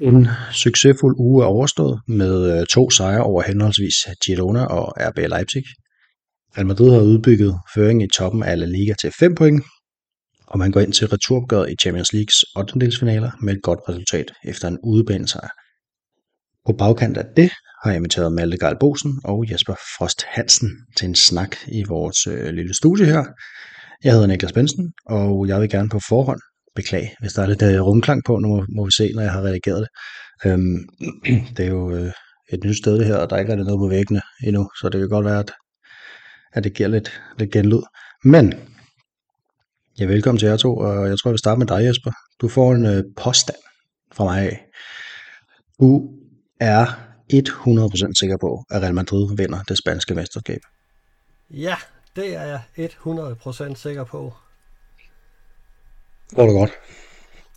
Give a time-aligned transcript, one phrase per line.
[0.00, 3.94] En succesfuld uge er overstået med øh, to sejre over henholdsvis
[4.24, 5.64] Girona og RB Leipzig.
[6.56, 9.64] Real Madrid har udbygget føringen i toppen af La Liga til 5 point,
[10.46, 12.78] og man går ind til returopgøret i Champions Leagues 8.
[13.42, 15.48] med et godt resultat efter en udebanesejr.
[16.66, 17.50] På bagkant af det
[17.82, 22.26] har jeg inviteret Malte Geil Bosen og Jesper Frost Hansen til en snak i vores
[22.26, 23.24] øh, lille studie her.
[24.04, 26.40] Jeg hedder Niklas Bensen, og jeg vil gerne på forhånd
[26.74, 28.38] beklage, hvis der er lidt øh, rumklang på.
[28.38, 29.88] Nu må, må vi se, når jeg har redigeret det.
[30.50, 30.78] Øhm,
[31.56, 32.12] det er jo øh,
[32.52, 34.88] et nyt sted det her, og der er ikke rigtig noget på væggene endnu, så
[34.88, 35.52] det kan godt være, at,
[36.52, 37.82] at det giver lidt, lidt genlyd.
[38.24, 38.54] Men,
[40.00, 42.10] ja, velkommen til jer to, og jeg tror, jeg vil starte med dig, Jesper.
[42.40, 43.58] Du får en uh, påstand
[44.12, 44.66] fra mig af.
[45.80, 46.15] Du
[46.60, 46.86] er
[47.32, 50.60] 100% sikker på, at Real Madrid vinder det spanske mesterskab.
[51.50, 51.76] Ja,
[52.16, 54.34] det er jeg 100% sikker på.
[56.34, 56.70] Går det godt?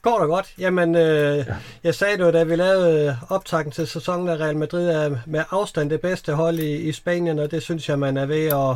[0.01, 0.53] Går det godt?
[0.57, 1.55] Jamen, øh, ja.
[1.83, 5.17] jeg sagde det jo, da vi lavede øh, optakten til sæsonen, at Real Madrid er
[5.27, 8.45] med afstand det bedste hold i, i Spanien, og det synes jeg, man er ved
[8.45, 8.75] at,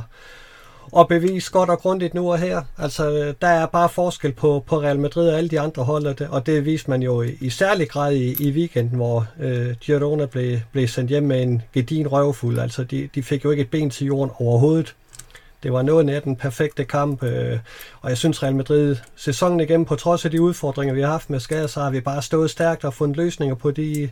[0.92, 2.62] og bevise godt og grundigt nu og her.
[2.78, 6.28] Altså, der er bare forskel på, på Real Madrid og alle de andre hold, det,
[6.30, 10.26] og det viste man jo i, i særlig grad i, i weekenden, hvor øh, Girona
[10.26, 12.60] blev, blev sendt hjem med en gedin røvfuld.
[12.60, 14.96] Altså, de, de fik jo ikke et ben til jorden overhovedet.
[15.64, 17.60] Det var noget af den perfekte kamp, øh,
[18.02, 21.30] og jeg synes Real Madrid sæsonen igennem, på trods af de udfordringer, vi har haft
[21.30, 24.10] med skader, så har vi bare stået stærkt og fundet løsninger på de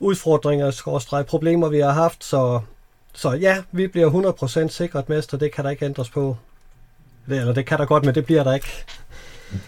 [0.00, 2.24] udfordringer, skorstræk problemer, vi har haft.
[2.24, 2.60] Så,
[3.18, 6.36] så ja, vi bliver 100% sikret mester, det kan der ikke ændres på.
[7.28, 8.84] Det, eller det kan der godt, men det bliver der ikke.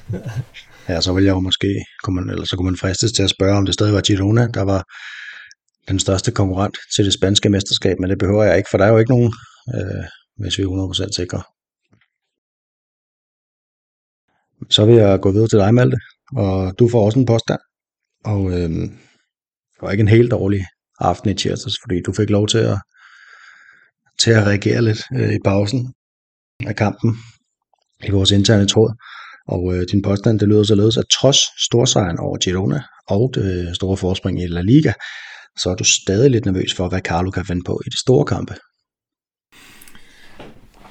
[0.88, 3.30] ja, så vil jeg jo måske, kunne man, eller så kunne man fristes til at
[3.30, 4.84] spørge, om det stadig var Girona, der var
[5.88, 8.88] den største konkurrent til det spanske mesterskab, men det behøver jeg ikke, for der er
[8.88, 9.32] jo ikke nogen
[9.74, 10.04] øh,
[10.36, 11.42] hvis vi er 100% sikre.
[14.70, 15.96] Så vil jeg gå videre til dig, Malte,
[16.36, 17.60] og du får også en påstand.
[18.24, 18.70] Og øh,
[19.72, 20.64] det var ikke en helt dårlig
[21.00, 22.78] aften i tirsdags, fordi du fik lov til at,
[24.22, 25.94] til at reagere lidt øh, i pausen
[26.66, 27.10] af kampen
[28.08, 28.90] i vores interne tråd.
[29.48, 33.74] Og øh, din påstand, det lyder således, at trods storsejren over Girona og det øh,
[33.74, 34.92] store forspring i La Liga,
[35.58, 38.24] så er du stadig lidt nervøs for, hvad Carlo kan finde på i de store
[38.24, 38.54] kampe.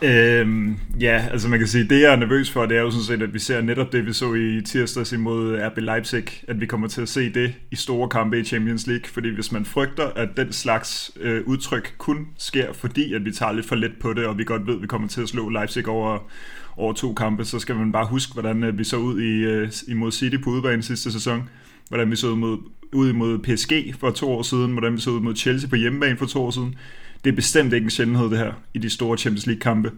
[0.02, 3.04] Øhm, ja, altså man kan sige, det jeg er nervøs for, det er jo sådan
[3.04, 6.66] set, at vi ser netop det, vi så i tirsdags imod RB Leipzig, at vi
[6.66, 10.08] kommer til at se det i store kampe i Champions League, fordi hvis man frygter,
[10.16, 14.14] at den slags øh, udtryk kun sker, fordi at vi tager lidt for let på
[14.14, 16.30] det, og vi godt ved, at vi kommer til at slå Leipzig over,
[16.78, 19.72] over to kampe, så skal man bare huske, hvordan øh, vi så ud i, øh,
[19.88, 21.50] imod City på udbanen sidste sæson,
[21.88, 22.58] hvordan vi så ud, mod,
[22.92, 26.18] ud imod PSG for to år siden, hvordan vi så ud mod Chelsea på hjemmebane
[26.18, 26.76] for to år siden,
[27.24, 29.92] det er bestemt ikke en sjældenhed det her i de store Champions League kampe.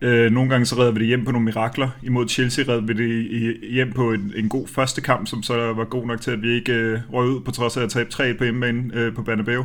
[0.00, 1.90] Øh, nogle gange så redder vi det hjem på nogle mirakler.
[2.02, 5.84] Imod Chelsea redder vi det hjem på en, en god første kamp, som så var
[5.84, 8.34] god nok til, at vi ikke øh, røg ud, på trods af at tabe 3
[8.34, 9.64] på hjemmebane øh, på Bernabeu.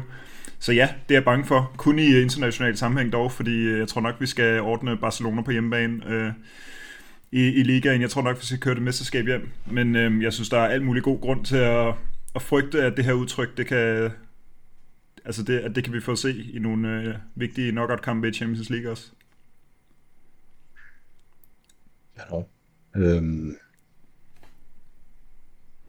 [0.60, 1.72] Så ja, det er jeg bange for.
[1.78, 5.52] Kun i international sammenhæng dog, fordi øh, jeg tror nok, vi skal ordne Barcelona på
[5.52, 6.32] hjemmebane øh,
[7.32, 8.02] i, i ligaen.
[8.02, 9.50] Jeg tror nok, vi skal køre det mesterskab hjem.
[9.72, 11.94] Men øh, jeg synes, der er alt mulig god grund til at,
[12.36, 14.12] at frygte, at det her udtryk, det kan,
[15.26, 18.34] altså det, at det kan vi få at se i nogle øh, vigtige knockout-kampe i
[18.34, 19.12] Champions League også.
[22.18, 22.42] Ja,
[22.96, 23.56] øhm,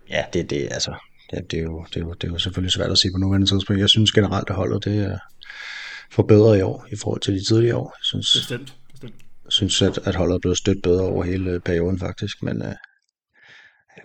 [0.09, 0.94] ja det, det, altså,
[1.32, 3.19] ja, det, er jo, det, er jo, det er jo selvfølgelig svært at sige på
[3.19, 3.81] nuværende tidspunkt.
[3.81, 5.19] Jeg synes generelt, at holdet det er
[6.10, 7.94] forbedret i år i forhold til de tidligere år.
[7.99, 9.14] Jeg synes, bestemt, bestemt.
[9.44, 12.75] Jeg synes, at, at holdet er blevet stødt bedre over hele perioden faktisk, men, øh,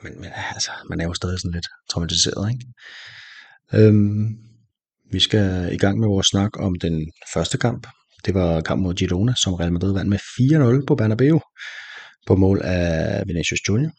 [0.03, 2.65] men, men altså, man er jo stadig sådan lidt traumatiseret, ikke?
[3.73, 4.46] Øhm,
[5.11, 7.87] vi skal i gang med vores snak om den første kamp.
[8.25, 10.19] Det var kamp mod Girona, som Real Madrid vandt med
[10.81, 11.39] 4-0 på Bernabeu
[12.27, 13.91] på mål af Vinicius Junior,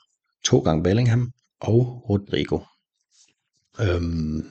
[0.44, 1.30] to gange Bellingham
[1.60, 2.58] og Rodrigo.
[3.80, 4.42] Øhm,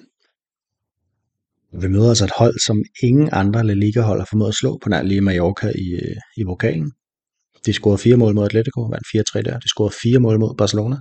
[1.81, 4.89] vi møder altså et hold, som ingen andre La Liga-hold har formået at slå på
[4.89, 5.99] nær lige Mallorca i,
[6.37, 6.91] i vokalen.
[7.65, 9.07] De scorede fire mål mod Atletico, vandt
[9.37, 9.59] 4-3 der.
[9.59, 10.97] De scorede fire mål mod Barcelona,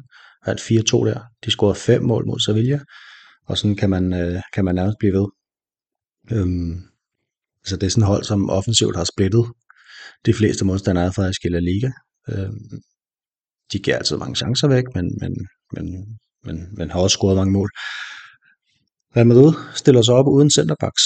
[0.46, 1.20] vandt 4-2 der.
[1.44, 2.80] De scorede fem mål mod Sevilla,
[3.48, 5.26] og sådan kan man, øh, kan man nærmest blive ved.
[6.32, 6.82] Øhm,
[7.66, 9.44] så det er sådan et hold, som offensivt har splittet
[10.26, 11.90] de fleste modstandere faktisk i La Liga.
[12.28, 12.80] Øhm,
[13.72, 15.86] de giver altid mange chancer væk, men, men, men,
[16.44, 17.70] men, men har også scoret mange mål.
[19.16, 21.02] Real Madrid stiller sig op uden centerbacks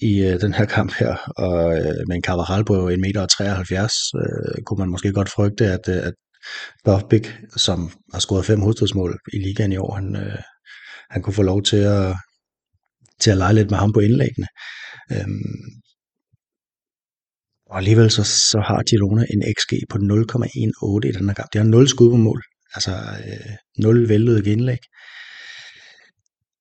[0.00, 3.86] i øh, den her kamp her, og øh, med en Carvajal på 1,73 meter,
[4.22, 6.14] øh, kunne man måske godt frygte, at, øh, at
[6.84, 10.38] Bofbik, som har scoret fem hovedstødsmål i ligaen i år, han, øh,
[11.10, 12.16] han kunne få lov til at,
[13.20, 14.46] til at lege lidt med ham på indlæggene.
[15.12, 15.80] Øhm,
[17.70, 21.52] Og alligevel så, så har Girona en XG på 0,18 i den her kamp.
[21.52, 22.42] Det har 0 skud på mål.
[22.74, 24.78] Altså øh, 0 væltede indlæg.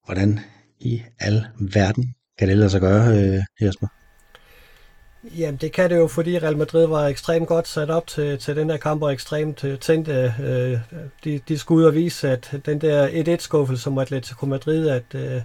[0.05, 0.39] Hvordan
[0.79, 3.87] i al verden kan det lade sig gøre, øh, Jesper?
[5.37, 8.55] Jamen det kan det jo, fordi Real Madrid var ekstremt godt sat op til, til
[8.55, 10.79] den der kamp, og ekstremt øh, tænkte, øh,
[11.23, 15.41] de, de skulle ud og vise, at den der 1-1-skuffelse som Atletico Madrid, at, øh,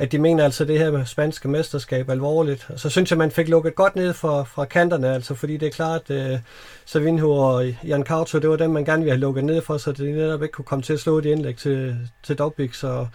[0.00, 2.66] at de mener altså det her med spanske mesterskab alvorligt.
[2.68, 5.66] Og så synes jeg, man fik lukket godt ned for, fra kanterne, altså fordi det
[5.66, 6.38] er klart, at øh,
[6.84, 9.92] Savinho og Jan Kauto, det var dem, man gerne ville have lukket ned for, så
[9.92, 12.74] de netop ikke kunne komme til at slå de indlæg til, til Dobbik.
[12.74, 13.06] Så,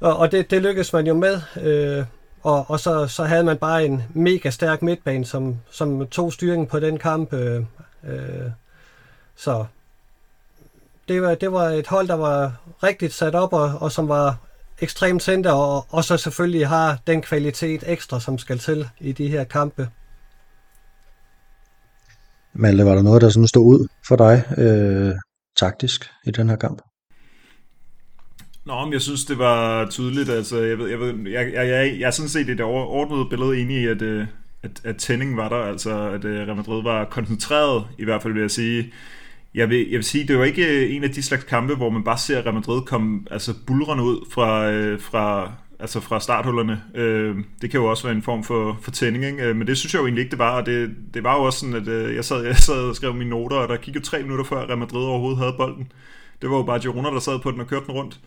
[0.00, 1.40] og, og det, det lykkedes man jo med.
[1.62, 2.04] Øh,
[2.42, 6.66] og, og så, så havde man bare en mega stærk midtbane, som, som tog styringen
[6.66, 7.32] på den kamp.
[7.32, 7.64] Øh,
[8.08, 8.50] øh,
[9.36, 9.64] så
[11.08, 12.52] det var, det var et hold, der var
[12.82, 14.36] rigtigt sat op, og, og som var
[14.82, 19.28] ekstremt center, og, og så selvfølgelig har den kvalitet ekstra, som skal til i de
[19.28, 19.88] her kampe.
[22.54, 25.14] Malte, var der noget, der sådan stod ud for dig øh,
[25.56, 26.82] taktisk i den her kamp?
[28.64, 30.30] Nå, men jeg synes, det var tydeligt.
[30.30, 33.28] Altså, jeg, ved, jeg, ved, jeg, jeg, jeg, jeg er sådan set i det overordnede
[33.30, 34.26] billede enig i, at, øh,
[34.62, 35.56] at, at tændingen var der.
[35.56, 38.92] Altså, at øh, Real Madrid var koncentreret, i hvert fald vil jeg sige.
[39.54, 41.90] Jeg vil, jeg vil sige, det var ikke øh, en af de slags kampe, hvor
[41.90, 46.82] man bare ser Real Madrid komme altså, bulrende ud fra, øh, fra, altså fra starthullerne.
[46.94, 49.42] Øh, det kan jo også være en form for, for tænding, ikke?
[49.42, 50.60] Øh, men det synes jeg jo egentlig ikke, det var.
[50.60, 53.30] Og det, det var jo også sådan, at jeg, sad, jeg sad og skrev mine
[53.30, 55.92] noter, og der gik jo tre minutter før Real Madrid overhovedet havde bolden.
[56.42, 58.20] Det var jo bare Girona, der sad på den og kørte den rundt.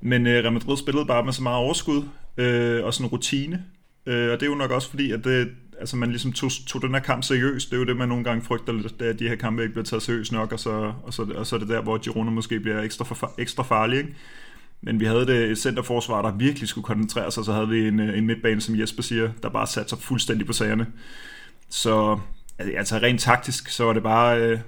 [0.00, 2.02] Men øh, Real Madrid spillede bare med så meget overskud
[2.36, 3.64] øh, og sådan en rutine.
[4.06, 5.48] Øh, og det er jo nok også fordi, at det,
[5.80, 7.70] altså man ligesom tog, tog den her kamp seriøst.
[7.70, 9.84] Det er jo det, man nogle gange frygter lidt, at de her kampe ikke bliver
[9.84, 12.60] taget seriøst nok, og så, og så, og så er det der, hvor Girona måske
[12.60, 13.98] bliver ekstra, for, ekstra farlig.
[13.98, 14.14] Ikke?
[14.80, 18.00] Men vi havde det et centerforsvar, der virkelig skulle koncentrere sig, så havde vi en,
[18.00, 20.86] en midtbane, som Jesper siger, der bare satte sig fuldstændig på sagerne.
[21.68, 22.18] Så
[22.58, 24.58] altså rent taktisk, så var det bare øh,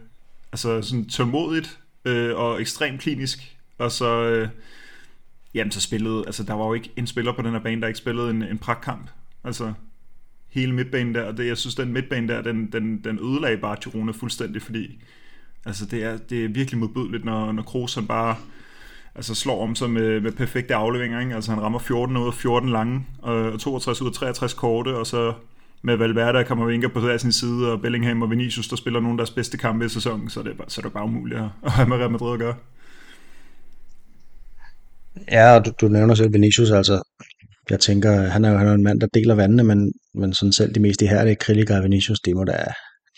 [0.53, 4.23] altså sådan tålmodigt øh, og ekstremt klinisk, og så...
[4.25, 4.49] Øh,
[5.55, 7.89] Jamen, så spillede, altså der var jo ikke en spiller på den her bane, der
[7.89, 9.11] ikke spillede en, en pragtkamp.
[9.45, 9.73] Altså,
[10.53, 13.77] hele midtbanen der, og det, jeg synes, den midtbane der, den, den, den ødelagde bare
[13.83, 15.03] Girona fuldstændig, fordi
[15.67, 18.37] altså, det, er, det er virkelig modbydeligt, når, når Kroos han bare
[19.15, 21.21] altså, slår om sig med, med perfekte afleveringer.
[21.21, 21.35] Ikke?
[21.35, 25.07] Altså, han rammer 14 ud af 14 lange, og 62 ud af 63 korte, og
[25.07, 25.33] så
[25.83, 29.15] med Valverde og Kammervinga på hver sin side, og Bellingham og Vinicius, der spiller nogle
[29.15, 31.41] af deres bedste kampe i sæsonen, så det er bare, så det er bare umuligt
[31.65, 32.55] at have med Real Madrid at gøre.
[35.33, 37.03] Ja, og du, du nævner selv Vinicius, altså
[37.71, 40.53] jeg tænker, han er jo han er en mand, der deler vandene, men, men sådan
[40.53, 42.65] selv de mest ihærdige kritikere af Vinicius, det må da,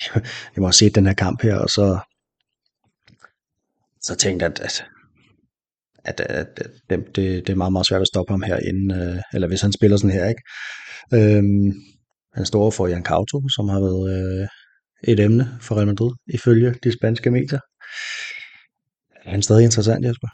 [0.55, 1.99] de må have set den her kamp her, og så,
[4.00, 4.85] så tænkte at, at,
[6.05, 9.23] at, at, at det, det, er meget, meget svært at stoppe ham her inden, øh,
[9.35, 10.43] eller hvis han spiller sådan her, ikke?
[11.14, 11.73] Øhm,
[12.35, 14.49] han står for Jan Kauto, som har været øh,
[15.12, 17.61] et emne for Real Madrid, ifølge de spanske medier.
[19.25, 20.29] Er han stadig interessant, Jesper?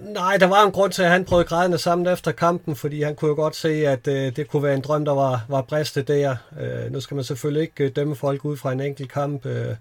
[0.00, 3.14] Nej, der var en grund til, at han prøvede grædende sammen efter kampen, fordi han
[3.14, 6.08] kunne jo godt se, at øh, det kunne være en drøm, der var, var bristet
[6.08, 6.36] der.
[6.60, 9.76] Øh, nu skal man selvfølgelig ikke øh, dømme folk ud fra en enkelt kamp, øh,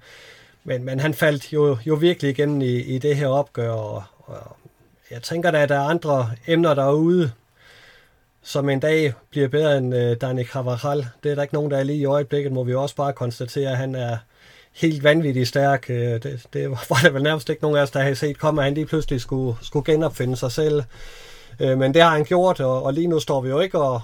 [0.63, 4.57] men, men han faldt jo, jo virkelig igennem i, i det her opgør, og, og
[5.11, 7.31] jeg tænker da, at der er andre emner derude,
[8.43, 11.07] som en dag bliver bedre end øh, Dani Carvajal.
[11.23, 13.71] Det er der ikke nogen, der er lige i øjeblikket, må vi også bare konstatere,
[13.71, 14.17] at han er,
[14.73, 15.89] helt vanvittigt stærk.
[15.89, 18.61] Øh, det, det var der vel nærmest ikke nogen af os, der havde set komme,
[18.61, 20.83] at han lige pludselig skulle, skulle genopfinde sig selv.
[21.59, 24.01] Øh, men det har han gjort, og, og lige nu står vi jo ikke og,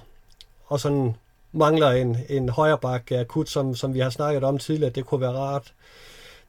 [0.65, 1.15] og sådan
[1.51, 4.91] mangler en, en højreback akut, som, som vi har snakket om tidligere.
[4.91, 5.73] Det kunne være rart.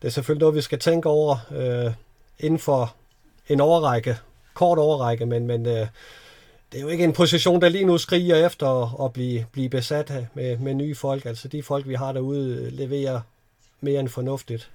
[0.03, 1.93] Det er selvfølgelig noget, vi skal tænke over øh,
[2.39, 2.95] inden for
[3.49, 4.19] en overrække,
[4.55, 5.87] kort overrække, men, men øh,
[6.73, 10.13] det er jo ikke en position, der lige nu skriger efter at blive, blive besat
[10.35, 11.27] med, med nye folk.
[11.27, 13.21] Altså de folk, vi har derude, leverer
[13.81, 14.71] mere end fornuftigt.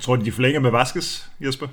[0.00, 1.68] Tror, de forlænger med Vaskes, Jesper?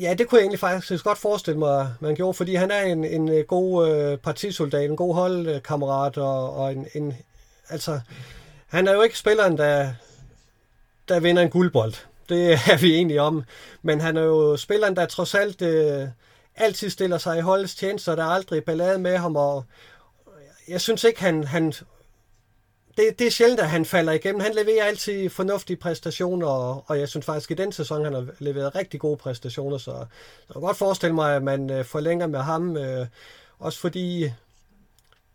[0.00, 3.04] Ja, det kunne jeg egentlig faktisk godt forestille mig, man gjorde, fordi han er en,
[3.04, 7.14] en øh, god øh, partisoldat, en god holdkammerat, og, og en, en,
[7.68, 8.00] altså,
[8.66, 9.92] han er jo ikke spilleren, der,
[11.08, 11.94] der vinder en guldbold.
[12.28, 13.44] Det er vi enige om.
[13.82, 16.08] Men han er jo spilleren, der trods alt øh,
[16.56, 19.64] altid stiller sig i holdets tjeneste, og der er aldrig ballade med ham, og
[20.68, 21.72] jeg synes ikke, han, han
[23.00, 24.40] det, det er sjældent, at han falder igennem.
[24.40, 28.14] Han leverer altid fornuftige præstationer, og, og jeg synes faktisk, at i den sæson, han
[28.14, 32.26] har leveret rigtig gode præstationer, så jeg kan godt forestille mig, at man øh, forlænger
[32.26, 33.06] med ham, øh,
[33.58, 34.30] også fordi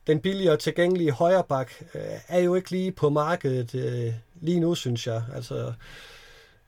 [0.08, 4.76] den billige og tilgængelige højreback øh, er jo ikke lige på markedet øh, lige nu,
[4.76, 5.24] synes jeg.
[5.36, 5.74] Altså,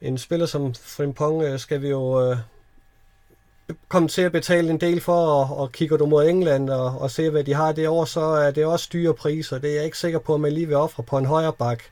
[0.02, 2.38] en spiller som Frimpong øh, skal vi jo øh,
[3.88, 7.12] komme til at betale en del for, og, og kigger du mod England og, og
[7.12, 9.58] ser, hvad de har det år, så er det også dyre priser.
[9.58, 11.84] Det er jeg ikke sikker på, at man lige vil ofre på en højre bak,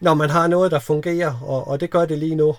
[0.00, 2.56] når man har noget, der fungerer, og, og det gør det lige nu.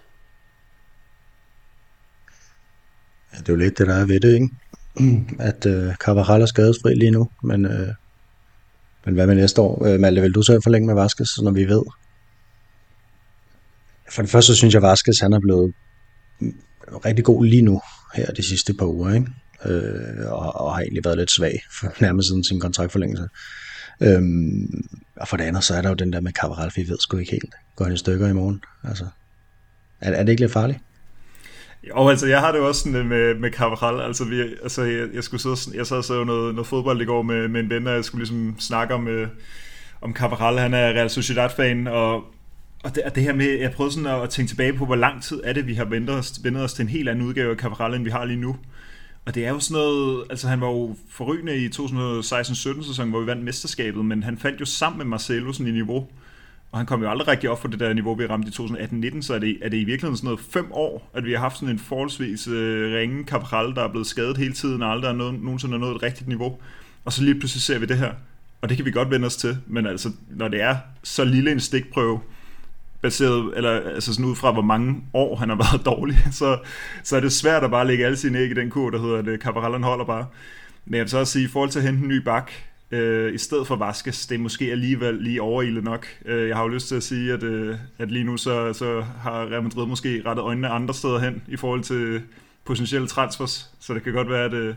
[3.34, 4.50] Ja, det er jo lidt det, der er ved det, ikke?
[5.40, 7.88] At øh, Carvajal er skadesfri lige nu, men, øh,
[9.06, 9.86] men hvad med næste år?
[9.86, 11.84] Øh, Malte, vil du så forlænge med Vaskes, når vi ved?
[14.10, 15.74] For det første så synes jeg, at Vaskes han er blevet
[17.06, 17.82] rigtig god lige nu,
[18.14, 19.28] her de sidste par uger, ikke?
[19.66, 23.28] Øh, og, og har egentlig været lidt svag, for nærmest siden sin kontraktforlængelse.
[24.02, 26.98] Øhm, og for det andet, så er der jo den der med Carvajal, vi ved
[27.00, 27.56] sgu ikke helt.
[27.76, 28.64] Går han i stykker i morgen?
[28.84, 29.06] Altså,
[30.02, 30.80] er, er det ikke lidt farligt?
[31.90, 35.08] Jo, altså jeg har det også sådan øh, med, med Carvajal, altså, vi, altså jeg,
[35.14, 37.70] jeg, skulle sidde, jeg sad og så noget, noget fodbold i går med, med en
[37.70, 39.28] ven, og jeg skulle ligesom snakke om, øh,
[40.02, 42.24] om Carvajal, han er Real Sociedad-fan, og,
[42.84, 44.96] og det, og det her med, jeg prøvede sådan at, at tænke tilbage på, hvor
[44.96, 47.52] lang tid er det, vi har vendt os, vendt os til en helt anden udgave
[47.52, 48.56] af Carvajal, end vi har lige nu.
[49.26, 53.20] Og det er jo sådan noget, altså han var jo forrygende i 2016-17 sæson, hvor
[53.20, 56.08] vi vandt mesterskabet, men han faldt jo sammen med Marcelo sådan i niveau.
[56.72, 59.22] Og han kom jo aldrig rigtig op på det der niveau, vi ramte i 2018-19,
[59.22, 61.58] så er det, er det i virkeligheden sådan noget fem år, at vi har haft
[61.58, 65.14] sådan en forholdsvis øh, ringe Cabral, der er blevet skadet hele tiden, og aldrig er
[65.14, 66.58] noget, nogensinde er nået et rigtigt niveau.
[67.06, 68.12] Og så lige pludselig ser vi det her.
[68.62, 71.52] Og det kan vi godt vende os til, men altså, når det er så lille
[71.52, 72.20] en stikprøve,
[73.02, 76.58] baseret, eller altså sådan ud fra, hvor mange år han har været dårlig, så,
[77.04, 79.18] så er det svært at bare lægge alle sine æg i den kur, der hedder,
[79.18, 80.26] at øh, Cabral holder bare.
[80.86, 82.52] Men jeg vil så også sige, i forhold til at hente en ny bak,
[82.92, 84.28] øh, i stedet for Vaskes.
[84.28, 86.08] Det er måske alligevel lige overildet nok.
[86.26, 89.06] Øh, jeg har jo lyst til at sige, at, øh, at lige nu så, så
[89.22, 92.22] har Real Madrid måske rettet øjnene andre steder hen i forhold til
[92.66, 93.70] potentielle transfers.
[93.80, 94.76] Så det kan godt være, at, øh,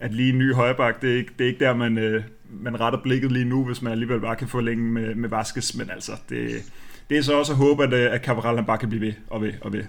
[0.00, 2.80] at lige en ny højbak, det er ikke, det er ikke der, man, øh, man
[2.80, 5.76] retter blikket lige nu, hvis man alligevel bare kan forlænge med, med Vaskes.
[5.76, 6.62] Men altså, det,
[7.10, 9.12] det er så også at håbe, at, øh, at Cabral han bare kan blive ved
[9.30, 9.84] og ved og ved.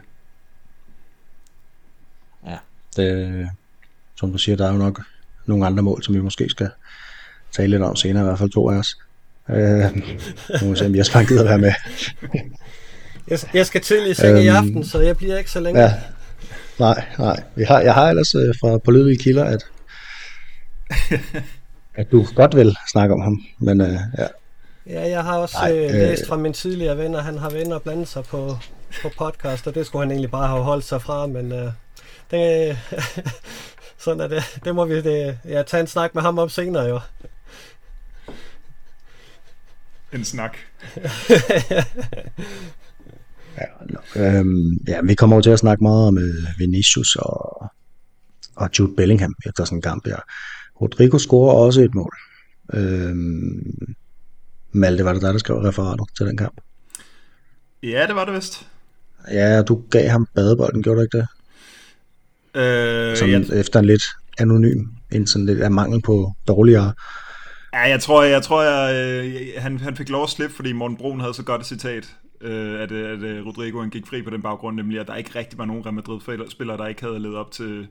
[2.46, 2.58] Ja,
[2.96, 3.50] det,
[4.16, 5.02] som du siger, der er jo nok
[5.46, 6.70] nogle andre mål, som vi måske skal
[7.52, 8.98] tale lidt om senere, i hvert fald to af os.
[9.50, 9.96] Øh,
[10.62, 11.72] nu må se, om Jesper gider være med.
[13.28, 15.82] jeg, jeg skal til i seng øhm, i aften, så jeg bliver ikke så længe.
[15.82, 15.94] Ja.
[16.80, 17.44] Nej, nej.
[17.56, 19.66] Vi har, jeg har ellers øh, fra pålidelige kilder, at,
[22.00, 24.28] at du godt vil snakke om ham, men øh, ja.
[24.89, 28.08] Ja, jeg har også Nej, øh, læst fra min tidligere venner, han har venner blandet
[28.08, 28.58] sig på,
[29.01, 31.72] på podcast, og det skulle han egentlig bare have holdt sig fra, men øh,
[32.32, 32.77] det,
[34.03, 34.44] sådan er det.
[34.63, 37.00] Det må vi det, ja, tage en snak med ham om senere jo
[40.13, 40.58] en snak.
[43.58, 47.65] ja, no, øhm, ja, vi kommer over til at snakke meget om uh, Vinicius og,
[48.56, 50.20] og Jude Bellingham efter sådan en kamp her.
[50.82, 52.15] Rodrigo scorer også et mål.
[52.74, 53.96] Øhm,
[54.72, 56.62] Malte, var det dig, der skrev referatet til den kamp?
[57.84, 58.68] Ja, det var det vist.
[59.32, 61.28] Ja, du gav ham badebolden, gjorde du ikke det?
[62.62, 63.40] Øh, Som ja.
[63.54, 64.04] efter en lidt
[64.40, 66.94] anonym, en sådan lidt af mangel på dårligere
[67.74, 70.98] Ja, jeg tror, jeg, tror jeg, øh, han, han fik lov at slippe, fordi Morten
[70.98, 74.30] Brun havde så godt et citat, øh, at, at øh, Rodrigo han gik fri på
[74.30, 77.38] den baggrund, nemlig at der ikke rigtig var nogen Real Madrid-spillere, der ikke havde levet
[77.38, 77.88] op til,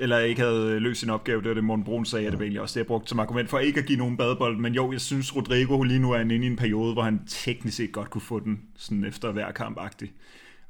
[0.00, 1.40] eller ikke havde øh, løst sin opgave.
[1.40, 3.20] Det var det, Morten Brun sagde, at det var egentlig også det, jeg brugte som
[3.20, 4.56] argument for ikke at give nogen badebold.
[4.56, 7.76] Men jo, jeg synes, Rodrigo lige nu er inde i en periode, hvor han teknisk
[7.76, 10.08] set godt kunne få den sådan efter hver kamp -agtig.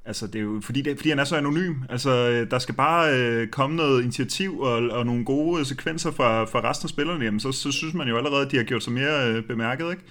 [0.04, 1.74] Altså, det er jo fordi, det, fordi han er så anonym.
[1.88, 6.10] Altså, øh, der skal bare øh, komme noget initiativ og, og nogle gode øh, sekvenser
[6.10, 7.24] fra, fra resten af spillerne.
[7.24, 9.90] Jamen, så, så synes man jo allerede, at de har gjort sig mere øh, bemærket,
[9.90, 10.02] ikke?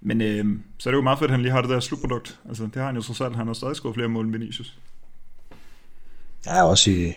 [0.00, 0.44] Men øh,
[0.78, 2.40] så er det jo meget fedt, at han lige har det der slutprodukt.
[2.48, 3.34] Altså, det har han jo så selv.
[3.34, 4.78] Han har stadig skåret flere mål end Vinicius.
[6.46, 7.14] Ja, også i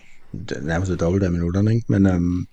[0.62, 1.86] nærmest det dobbelte af minutterne, ikke?
[1.88, 2.46] Men øhm,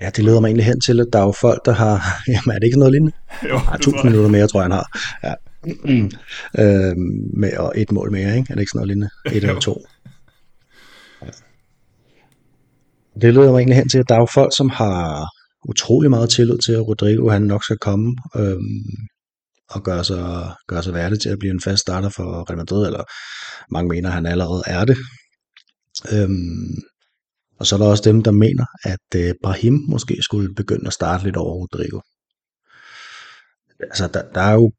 [0.00, 2.02] ja, det leder mig egentlig hen til, at der er jo folk, der har...
[2.28, 3.16] Jamen, er det ikke noget lignende?
[3.50, 4.86] Jo, har 1000 minutter mere, tror jeg, han har.
[5.24, 5.34] Ja.
[6.62, 6.96] øh,
[7.36, 8.46] med og et mål mere, ikke?
[8.50, 9.10] Er det ikke sådan noget lignende?
[9.36, 9.84] Et eller to.
[13.20, 15.28] Det leder mig egentlig hen til, at der er jo folk, som har
[15.68, 18.84] utrolig meget tillid til, at Rodrigo han nok skal komme øhm,
[19.70, 22.86] og gøre sig, gøre sig værdig til at blive en fast starter for Real Madrid,
[22.86, 23.04] eller
[23.70, 24.96] mange mener, at han allerede er det.
[26.12, 26.74] Øhm,
[27.58, 30.92] og så er der også dem, der mener, at øh, Brahim måske skulle begynde at
[30.92, 32.00] starte lidt over Rodrigo.
[33.80, 34.72] Altså, der, der er jo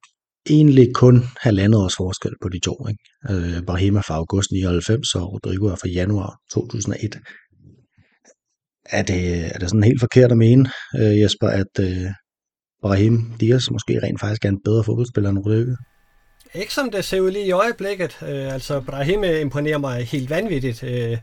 [0.49, 2.87] egentlig kun halvandet års forskel på de to.
[2.87, 3.03] Ikke?
[3.29, 7.19] Øh, Brahim er fra august 99, og Rodrigo er fra januar 2001.
[8.85, 12.11] Er det, er det sådan helt forkert at mene, øh, Jesper, at øh,
[12.81, 15.75] Brahim Dias måske rent faktisk er en bedre fodboldspiller end Rodrigo?
[16.55, 18.17] Ikke som det ser ud lige i øjeblikket.
[18.21, 20.83] Øh, altså, Brahim øh, imponerer mig helt vanvittigt.
[20.83, 21.17] Øh,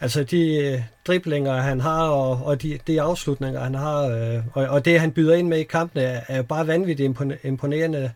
[0.00, 4.66] altså, de øh, driblinger, han har, og, og de, de afslutninger, han har, øh, og,
[4.66, 8.12] og det, han byder ind med i kampene, er, er bare vanvittigt imponerende.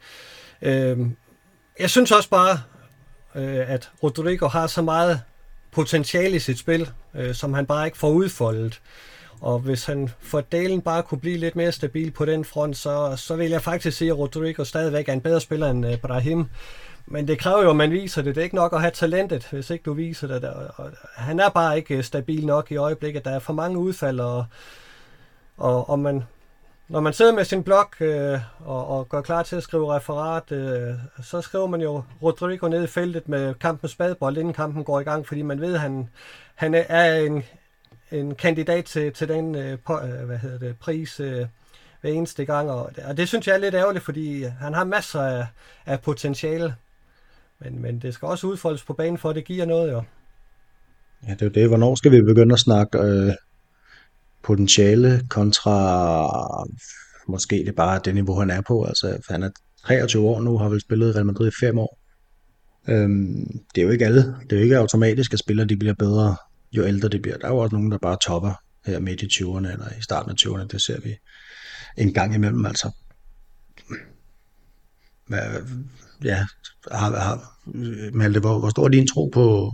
[0.63, 0.99] Øh,
[1.79, 2.61] jeg synes også bare,
[3.35, 5.21] øh, at Rodrigo har så meget
[5.71, 8.81] potentiale i sit spil, øh, som han bare ikke får udfoldet.
[9.43, 13.17] Og hvis han for dalen bare kunne blive lidt mere stabil på den front, så,
[13.17, 16.47] så vil jeg faktisk sige, at Rodrigo stadigvæk er en bedre spiller end øh, Brahim.
[17.07, 18.35] Men det kræver jo, at man viser det.
[18.35, 20.45] Det er ikke nok at have talentet, hvis ikke du viser det.
[20.77, 23.25] Og han er bare ikke øh, stabil nok i øjeblikket.
[23.25, 24.45] Der er for mange udfald, og,
[25.57, 26.25] og, og man,
[26.89, 30.53] når man sidder med sin blog øh, og, og går klar til at skrive referat,
[30.53, 34.85] øh, så skriver man jo Rodrigo ned i feltet med kampen med spadebold, inden kampen
[34.85, 36.09] går i gang, fordi man ved, at han,
[36.55, 37.45] han er en,
[38.13, 41.47] en kandidat til, til den øh, på, øh, hvad hedder det, pris øh,
[42.01, 42.71] hver eneste gang.
[42.71, 45.47] Og, og det synes jeg er lidt ærgerligt, fordi han har masser af,
[45.87, 46.75] af potentiale.
[47.61, 50.03] Men, men det skal også udfoldes på banen, for at det giver noget jo.
[51.29, 51.69] Ja, det er jo det.
[51.69, 53.33] Hvornår skal vi begynde at snakke øh,
[54.43, 56.67] potentiale kontra
[57.29, 58.85] måske det er bare det niveau, han er på.
[58.85, 59.51] Altså, han er
[59.87, 61.99] 23 år nu, har vel spillet i Real Madrid i 5 år.
[62.89, 64.21] Øhm, det er jo ikke alle.
[64.21, 66.37] Det er jo ikke automatisk, at spillere de bliver bedre,
[66.73, 67.37] jo ældre det bliver.
[67.39, 68.53] Der er jo også nogen, der bare topper
[68.87, 70.67] her midt i 20'erne eller i starten af 20'erne.
[70.67, 71.15] Det ser vi
[71.99, 72.91] en gang imellem, altså.
[75.27, 75.41] Hvad,
[76.25, 76.47] ja,
[76.91, 77.59] har, har,
[78.13, 79.73] Malte, hvor, hvor stor er din tro på,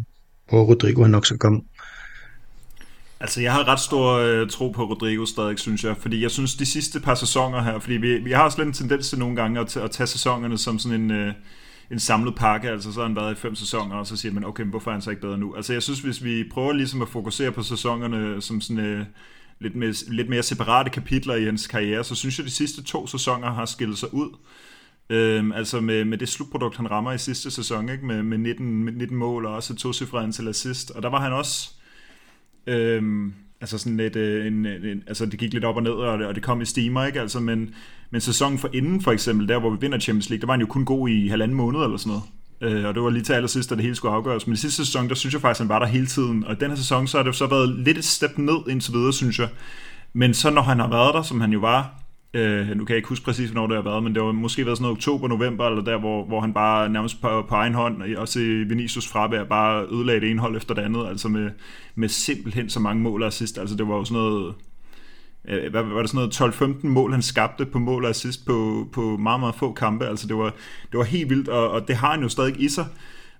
[0.51, 1.61] på Rodrigo, han nok skal komme?
[3.21, 6.55] Altså, jeg har ret stor øh, tro på Rodrigo stadig, synes jeg, fordi jeg synes,
[6.55, 9.37] de sidste par sæsoner her, fordi vi, vi har også lidt en tendens til nogle
[9.37, 11.35] gange at, at tage sæsonerne som sådan en, øh,
[11.91, 14.45] en samlet pakke, altså så har han været i fem sæsoner, og så siger man,
[14.45, 15.55] okay, men hvorfor er han så ikke bedre nu?
[15.55, 19.07] Altså, jeg synes, hvis vi prøver ligesom at fokusere på sæsonerne som sådan øh,
[19.61, 22.83] lidt, mere, lidt mere separate kapitler i hans karriere, så synes jeg, at de sidste
[22.83, 24.37] to sæsoner har skilt sig ud.
[25.11, 28.07] Øhm, altså med, med det slutprodukt, han rammer i sidste sæson, ikke?
[28.07, 30.91] Med, med 19, med 19 mål og også to cifre antal assist.
[30.91, 31.71] Og der var han også...
[32.67, 36.19] Øhm, altså sådan lidt, øh, en, en, altså det gik lidt op og ned, og
[36.19, 37.21] det, og det kom i steamer, ikke?
[37.21, 37.75] Altså, men,
[38.11, 40.61] men sæsonen for inden, for eksempel, der hvor vi vinder Champions League, der var han
[40.61, 42.25] jo kun god i halvanden måned eller sådan noget.
[42.61, 44.47] Øh, og det var lige til allersidst, da det hele skulle afgøres.
[44.47, 46.45] Men i sidste sæson, der synes jeg faktisk, han var der hele tiden.
[46.45, 48.95] Og i den her sæson, så har det så været lidt et step ned indtil
[48.95, 49.49] videre, synes jeg.
[50.13, 51.98] Men så når han har været der, som han jo var,
[52.35, 54.67] Øh, nu kan jeg ikke huske præcis, hvornår det har været, men det var måske
[54.67, 57.75] været sådan noget oktober, november, eller der, hvor, hvor han bare nærmest på, på egen
[57.75, 61.29] hånd, og også i Vinicius fravær, bare ødelagde det ene hold efter det andet, altså
[61.29, 61.51] med,
[61.95, 63.59] med simpelthen så mange mål og assist.
[63.59, 64.55] Altså det var jo sådan noget,
[65.49, 68.89] øh, hvad var det sådan noget 12-15 mål, han skabte på mål og assist på,
[68.93, 70.07] på meget, meget få kampe.
[70.07, 70.55] Altså det var,
[70.93, 72.87] det var helt vildt, og, og det har han jo stadig i sig.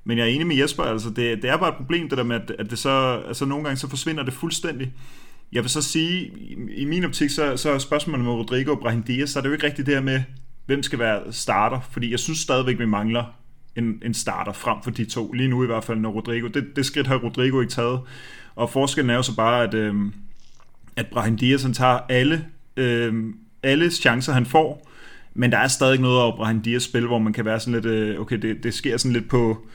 [0.05, 2.25] Men jeg er enig med Jesper, altså det, det er bare et problem, det der
[2.25, 4.93] med, at, at det så, altså nogle gange så forsvinder det fuldstændig.
[5.53, 6.33] Jeg vil så sige,
[6.77, 9.49] i min optik, så, så er spørgsmålet med Rodrigo og Brahim Diaz, så er det
[9.49, 10.23] jo ikke rigtigt det her med,
[10.67, 13.25] hvem skal være starter, fordi jeg synes stadigvæk, vi mangler
[13.77, 15.33] en, en starter frem for de to.
[15.33, 18.01] Lige nu i hvert fald, når Rodrigo, det, det skridt har Rodrigo ikke taget.
[18.57, 19.95] Og forskellen er jo så bare, at, øh,
[20.97, 22.45] at Brahim Diaz han tager alle,
[22.77, 23.15] øh,
[23.63, 24.91] alle chancer, han får,
[25.35, 27.87] men der er stadig noget over Brahim Diaz spil, hvor man kan være sådan lidt,
[27.87, 29.67] øh, okay, det, det sker sådan lidt på,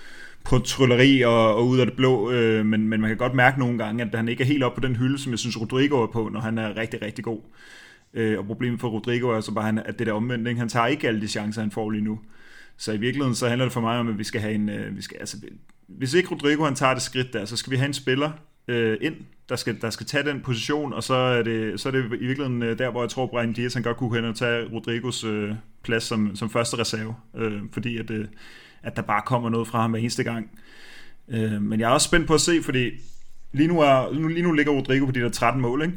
[0.45, 3.60] på trylleri og, og ud af det blå, øh, men, men man kan godt mærke
[3.60, 6.01] nogle gange, at han ikke er helt op på den hylde, som jeg synes Rodrigo
[6.03, 7.41] er på, når han er rigtig, rigtig god.
[8.13, 10.60] Øh, og problemet for Rodrigo er så bare, at det der omvendt, ikke?
[10.60, 12.19] han tager ikke alle de chancer, han får lige nu.
[12.77, 14.69] Så i virkeligheden så handler det for mig om, at vi skal have en...
[14.69, 15.38] Øh, vi skal, altså,
[15.88, 18.32] hvis ikke Rodrigo han tager det skridt der, så skal vi have en spiller
[18.67, 19.15] øh, ind,
[19.49, 22.25] der skal, der skal tage den position, og så er det, så er det i
[22.25, 25.23] virkeligheden øh, der, hvor jeg tror, Brian Diaz han godt kunne hen og tage Rodrigos
[25.23, 25.51] øh,
[25.84, 28.25] plads som, som første reserve, øh, fordi at, øh,
[28.83, 30.49] at der bare kommer noget fra ham hver eneste gang.
[31.27, 32.91] Øh, men jeg er også spændt på at se, fordi
[33.51, 35.93] lige nu, er, nu, lige nu ligger Rodrigo på de der 13 mål, ikke?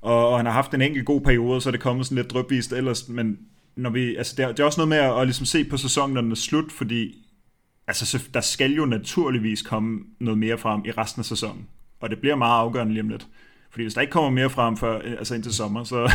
[0.00, 2.30] Og, og han har haft en enkelt god periode, så er det kommet sådan lidt
[2.30, 3.38] drøbvist ellers, men
[3.76, 5.76] når vi, altså det, er, det er også noget med at, at ligesom se på
[5.76, 7.14] sæsonen, når den er slut, fordi
[7.86, 11.66] altså, der skal jo naturligvis komme noget mere frem i resten af sæsonen.
[12.00, 13.26] Og det bliver meget afgørende lige om lidt.
[13.70, 16.12] Fordi hvis der ikke kommer mere frem før, altså indtil sommer, så,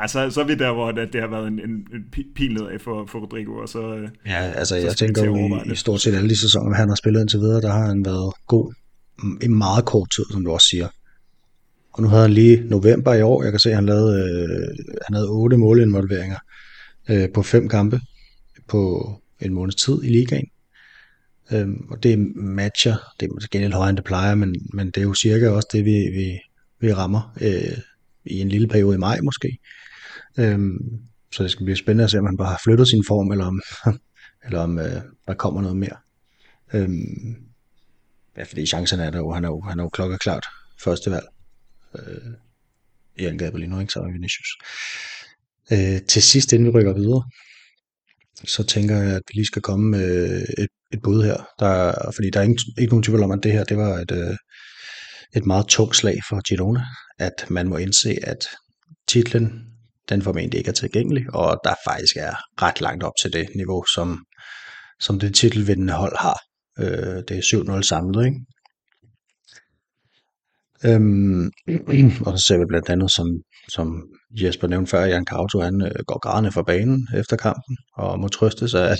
[0.00, 2.04] Ja, så, så er vi der, hvor det, det har været en, en, en
[2.34, 3.52] pil nedad for, for Rodrigo.
[3.52, 6.40] Og så, øh, ja, altså så jeg tænker jo i, i stort set alle de
[6.40, 8.74] sæsoner, han har spillet indtil videre, der har han været god
[9.42, 10.88] i meget kort tid, som du også siger.
[11.92, 14.84] Og nu havde han lige november i år, jeg kan se, at han lavede, øh,
[15.06, 16.38] han havde otte målinvolveringer
[17.10, 18.00] øh, på fem kampe
[18.68, 20.48] på en måneds tid i ligaen.
[21.52, 25.02] Øhm, og det matcher, det er gengæld højere end det plejer, men, men det er
[25.02, 26.38] jo cirka også det, vi, vi,
[26.80, 27.78] vi rammer øh,
[28.24, 29.58] i en lille periode i maj måske.
[30.38, 30.78] Øhm,
[31.32, 33.46] så det skal blive spændende at se, om han bare har flyttet sin form, eller
[33.46, 33.62] om,
[34.44, 35.96] eller om øh, der kommer noget mere.
[36.74, 37.36] Øhm,
[38.36, 40.46] ja, fordi chancen er der jo, han er jo, han er jo klokkeklart
[40.80, 41.26] første valg
[41.98, 42.32] øh,
[43.16, 43.92] i angrebet lige nu, ikke?
[43.92, 44.58] Så er Vinicius.
[45.72, 47.30] Øh, til sidst, inden vi rykker videre,
[48.44, 51.48] så tænker jeg, at vi lige skal komme med et, et bud her.
[51.58, 54.10] Der, fordi der er ikke, ikke nogen tvivl om, at det her det var et,
[54.10, 54.36] øh,
[55.36, 56.84] et meget tungt slag for Girona,
[57.18, 58.46] at man må indse, at
[59.08, 59.75] titlen
[60.08, 63.84] den formentlig ikke er tilgængelig, og der faktisk er ret langt op til det niveau,
[63.94, 64.24] som,
[65.00, 66.38] som det titelvindende hold har.
[66.78, 68.40] Øh, det er 7-0 samlet, ikke?
[70.84, 71.50] Øhm,
[72.26, 73.28] og så ser vi blandt andet, som,
[73.68, 78.20] som Jesper nævnte før, Jan Kauto, han øh, går grædende fra banen efter kampen, og
[78.20, 78.98] må trøste sig, at,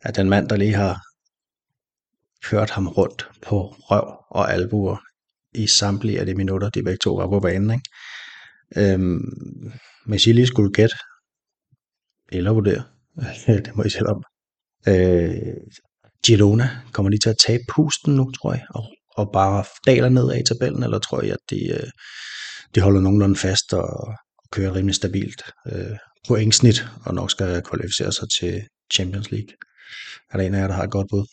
[0.00, 1.00] at den mand, der lige har
[2.44, 4.96] kørt ham rundt på røv og albuer
[5.54, 7.70] i samtlige af de minutter, de begge to var på banen.
[7.70, 8.92] Ikke?
[8.92, 9.72] Øhm,
[10.06, 10.96] hvis I lige skulle gætte,
[12.32, 12.84] eller vurdere,
[13.64, 14.22] det må I selv om,
[14.88, 15.56] øh,
[16.26, 18.84] Girona kommer de til at tabe pusten nu, tror jeg, og,
[19.16, 21.90] og bare daler ned af i tabellen, eller tror jeg, at de, øh,
[22.74, 23.88] de holder nogenlunde fast og,
[24.38, 25.42] og kører rimelig stabilt
[25.72, 25.96] øh,
[26.28, 28.62] pointsnit, og nok skal kvalificere sig til
[28.94, 29.52] Champions League.
[30.30, 31.26] Er der en af jer, der har et godt bud?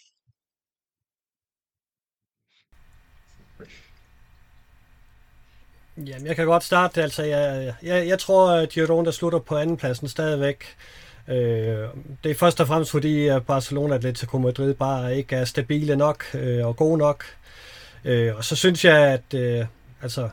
[5.98, 7.04] Jamen, jeg kan godt starte.
[7.04, 10.66] Altså, jeg, jeg, jeg tror, at Girona slutter på andenpladsen stadigvæk.
[11.28, 11.88] Øh,
[12.24, 16.26] det er først og fremmest fordi, Barcelona og Atletico Madrid bare ikke er stabile nok
[16.34, 17.26] øh, og gode nok.
[18.06, 19.66] Øh, og så synes jeg, at øh,
[20.02, 20.30] altså,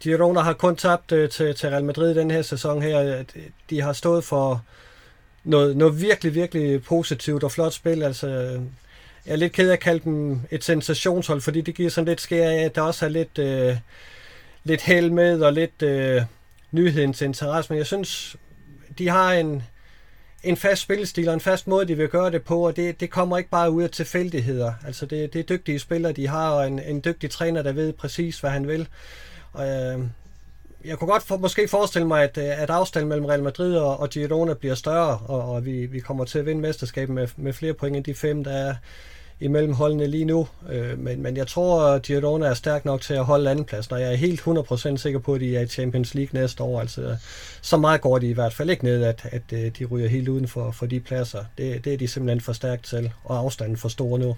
[0.00, 3.24] Girona har kun tabt øh, til, til Real Madrid den her sæson her.
[3.70, 4.64] De har stået for
[5.44, 8.02] noget, noget virkelig, virkelig positivt og flot spil.
[8.02, 8.28] Altså,
[9.26, 12.20] jeg er lidt ked af at kalde dem et sensationshold, fordi det giver sådan lidt
[12.20, 13.76] skær af, at der også er lidt, øh,
[14.64, 16.22] lidt held med og lidt øh,
[16.70, 17.72] nyhedens interesse.
[17.72, 18.36] Men jeg synes,
[18.98, 19.62] de har en,
[20.42, 23.10] en fast spillestil og en fast måde, de vil gøre det på, og det, det
[23.10, 24.72] kommer ikke bare ud af tilfældigheder.
[24.86, 27.92] Altså det, det er dygtige spillere, de har, og en, en dygtig træner, der ved
[27.92, 28.88] præcis, hvad han vil.
[29.52, 30.00] Og, øh,
[30.84, 34.00] jeg kunne godt for, måske forestille mig, at, øh, at afstanden mellem Real Madrid og,
[34.00, 37.52] og Girona bliver større, og, og vi, vi kommer til at vinde mesterskabet med, med
[37.52, 38.74] flere point end de fem, der er
[39.40, 40.48] imellem holdene lige nu.
[40.70, 44.00] Øh, men, men jeg tror, at Girona er stærk nok til at holde andenpladsen, og
[44.00, 46.80] jeg er helt 100% sikker på, at de er i Champions League næste år.
[46.80, 47.16] Altså,
[47.62, 50.28] så meget går de i hvert fald ikke ned, at, at, øh, de ryger helt
[50.28, 51.44] uden for, for de pladser.
[51.58, 54.36] Det, det er de simpelthen for stærkt til, og afstanden for stor nu.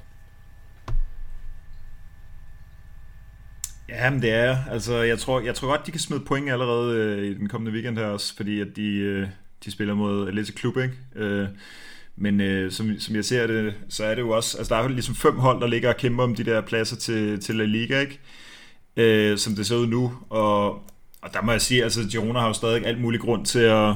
[3.88, 4.56] Ja, men det er.
[4.70, 7.72] Altså, jeg tror, jeg tror godt, de kan smide point allerede øh, i den kommende
[7.72, 9.28] weekend her også, fordi at de, øh,
[9.64, 10.94] de spiller mod Atletico Klub, ikke?
[11.14, 11.48] Øh,
[12.16, 14.84] men øh, som, som jeg ser det, så er det jo også, altså der er
[14.84, 17.64] jo ligesom fem hold, der ligger og kæmper om de der pladser til, til La
[17.64, 18.20] Liga, ikke?
[18.96, 20.68] Øh, som det ser ud nu, og,
[21.22, 23.94] og der må jeg sige, altså Girona har jo stadig alt mulig grund til at,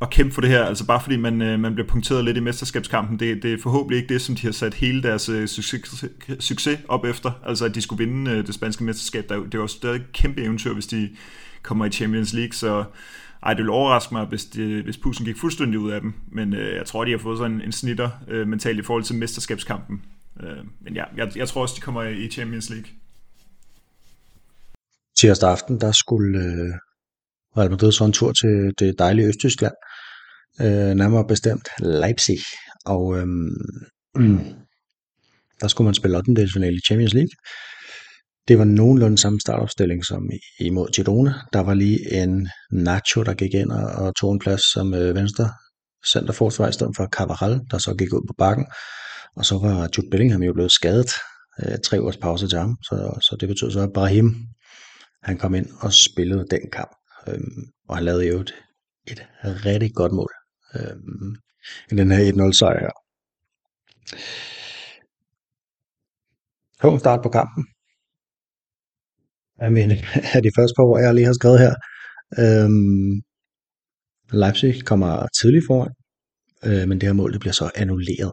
[0.00, 2.40] at kæmpe for det her, altså bare fordi man, øh, man bliver punkteret lidt i
[2.40, 6.04] mesterskabskampen, det, det er forhåbentlig ikke det, som de har sat hele deres øh, succes,
[6.40, 9.66] succes op efter, altså at de skulle vinde øh, det spanske mesterskab, der, det var
[9.66, 11.10] stadig et kæmpe eventyr, hvis de
[11.62, 12.84] kommer i Champions League, så
[13.42, 16.14] ej, det ville overraske mig, hvis, det, hvis pusen gik fuldstændig ud af dem.
[16.32, 19.04] Men øh, jeg tror, de har fået sådan en, en snitter øh, mentalt i forhold
[19.04, 20.02] til mesterskabskampen.
[20.42, 22.88] Øh, men ja, jeg, jeg tror også, de kommer i Champions League.
[25.18, 26.74] Tirsdag aften, der skulle øh,
[27.56, 29.74] Real Madrid så en tur til det dejlige Østtyskland.
[30.60, 32.38] Øh, nærmere bestemt Leipzig.
[32.86, 34.38] Og øh, mm,
[35.60, 36.32] der skulle man spille 8.
[36.42, 37.34] i Champions League.
[38.48, 41.34] Det var nogenlunde samme startopstilling som imod Girona.
[41.52, 45.50] Der var lige en Nacho, der gik ind og, tog en plads som øh, venstre
[46.06, 48.66] centerforsvar i stedet for Cavaral, der så gik ud på bakken.
[49.36, 51.10] Og så var Jude Bellingham jo blevet skadet.
[51.62, 54.34] Øh, tre ugers pause til ham, så, så det betød så, at Brahim
[55.22, 56.90] han kom ind og spillede den kamp.
[57.28, 58.54] Øhm, og han lavede jo et,
[59.06, 60.32] et rigtig godt mål
[60.74, 61.36] øhm,
[61.92, 62.92] i den her 1-0 sejr her.
[66.80, 67.66] Tung start på kampen
[69.62, 69.94] af, mine,
[70.34, 71.74] af de første par år, jeg lige har skrevet her.
[72.42, 73.12] Øhm,
[74.32, 75.92] Leipzig kommer tidligt foran,
[76.64, 78.32] øh, men det her mål det bliver så annulleret.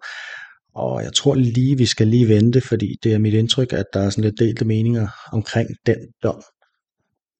[0.75, 3.99] Og jeg tror lige, vi skal lige vente, fordi det er mit indtryk, at der
[3.99, 6.41] er sådan lidt delte meninger omkring den dom.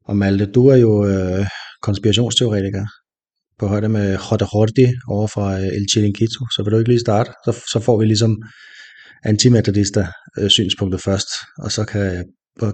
[0.06, 1.46] Og Malte, du er jo øh,
[1.82, 2.86] konspirationsteoretiker
[3.60, 7.00] på højde med Jorge Jordi over for øh, El Chiringuito, så vil du ikke lige
[7.00, 7.32] starte?
[7.46, 8.38] Så, så får vi ligesom
[9.24, 12.26] antimetodister øh, synspunktet først, og så kan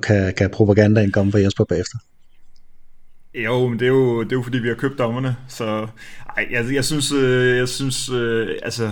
[0.04, 1.98] kan, kan propagandaen komme fra Jesper bagefter?
[3.34, 5.88] Jo, men det er jo, det er jo fordi, vi har købt dommerne, så
[6.38, 8.91] ej, jeg, jeg synes, øh, jeg synes, øh, altså,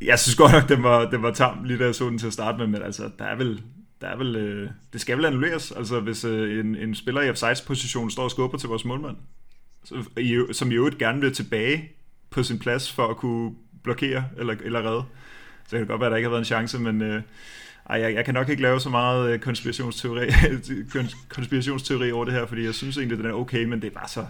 [0.00, 2.26] jeg synes godt nok, det var, det var tam lige da jeg så den til
[2.26, 3.62] at starte med, men altså, der er vel,
[4.00, 7.30] der er vel, øh, det skal vel annulleres, altså hvis øh, en, en spiller i
[7.30, 9.16] offside-position står og skubber til vores målmand,
[9.84, 9.94] så,
[10.52, 11.92] som i øvrigt gerne vil tilbage
[12.30, 15.04] på sin plads for at kunne blokere eller, eller redde.
[15.68, 17.22] Så det kan godt være, at der ikke har været en chance, men øh,
[17.90, 20.28] ej, jeg, jeg kan nok ikke lave så meget øh, konspirationsteori,
[21.28, 24.08] konspirationsteori over det her, fordi jeg synes egentlig, den er okay, men det er bare
[24.08, 24.26] så...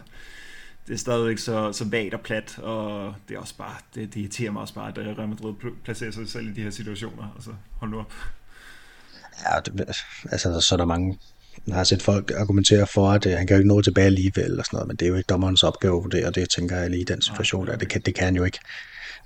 [0.86, 4.20] Det er stadigvæk så, så vagt og plat, og det er også bare, det, det
[4.20, 7.32] irriterer mig også bare, at Real Madrid placerer sig selv i de her situationer.
[7.36, 8.12] Altså, hold nu op.
[9.44, 9.80] Ja, det,
[10.32, 11.18] altså, så er der mange,
[11.66, 14.58] jeg har set folk argumentere for, at øh, han kan jo ikke nå tilbage alligevel,
[14.58, 16.90] og sådan noget, men det er jo ikke dommerens opgave at vurdere, det tænker jeg
[16.90, 17.76] lige i den situation, der.
[17.76, 18.58] Det kan, det kan han jo ikke.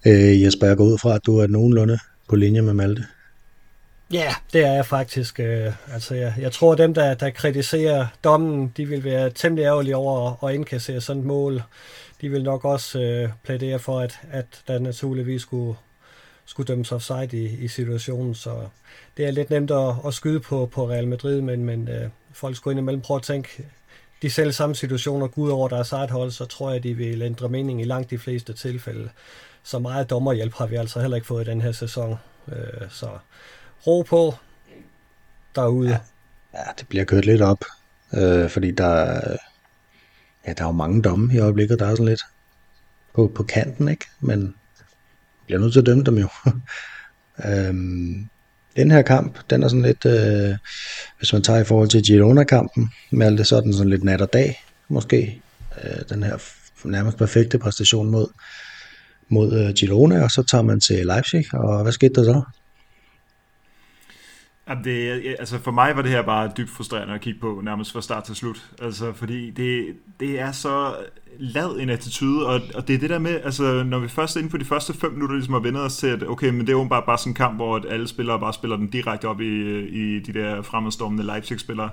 [0.06, 3.06] Øh, Jesper, jeg går ud fra, at du er nogenlunde på linje med Malte.
[4.12, 5.40] Ja, det er jeg faktisk.
[5.40, 9.62] Øh, altså, jeg, jeg tror, at dem, der, der kritiserer dommen, de vil være temmelig
[9.62, 11.62] ærgerlige over at indkassere sådan et mål.
[12.20, 15.76] De vil nok også øh, plædere for, at, at der naturligvis skulle,
[16.44, 18.34] skulle dømmes offside i, i situationen.
[18.34, 18.66] Så
[19.16, 22.56] det er lidt nemt at, at skyde på, på Real Madrid, men, men øh, folk
[22.56, 23.64] skulle indimellem prøve at tænke,
[24.22, 27.22] de selv samme situationer går ud over deres eget hold, så tror jeg, de vil
[27.22, 29.10] ændre mening i langt de fleste tilfælde.
[29.62, 32.16] Så meget dommerhjælp har vi altså heller ikke fået i den her sæson.
[32.48, 33.08] Øh, så
[33.86, 34.34] ro på
[35.54, 35.90] derude.
[35.90, 35.98] Ja,
[36.54, 37.64] ja det bliver kørt lidt op,
[38.14, 39.20] øh, fordi der,
[40.46, 42.22] ja, der er jo mange domme i øjeblikket, der er sådan lidt
[43.14, 44.06] på, på kanten, ikke?
[44.20, 44.54] Men
[45.46, 46.28] bliver nødt til at dømme dem jo.
[47.48, 48.28] øhm,
[48.76, 50.56] den her kamp, den er sådan lidt, øh,
[51.18, 54.32] hvis man tager i forhold til Girona-kampen, med alt det sådan, sådan lidt nat og
[54.32, 55.42] dag, måske.
[55.84, 56.38] Øh, den her
[56.84, 58.26] nærmest perfekte præstation mod,
[59.28, 62.42] mod øh, Girona, og så tager man til Leipzig, og hvad skete der så?
[64.70, 67.92] Jamen det, altså for mig var det her bare dybt frustrerende at kigge på, nærmest
[67.92, 68.70] fra start til slut.
[68.82, 70.94] Altså fordi det, det er så
[71.38, 74.50] lad en attitude, og, og det er det der med, altså når vi først inden
[74.50, 76.72] for de første fem minutter ligesom har vendt os til, at okay, men det er
[76.72, 79.40] jo bare, bare sådan en kamp, hvor at alle spillere bare spiller den direkte op
[79.40, 81.90] i, i de der fremadstormende Leipzig-spillere.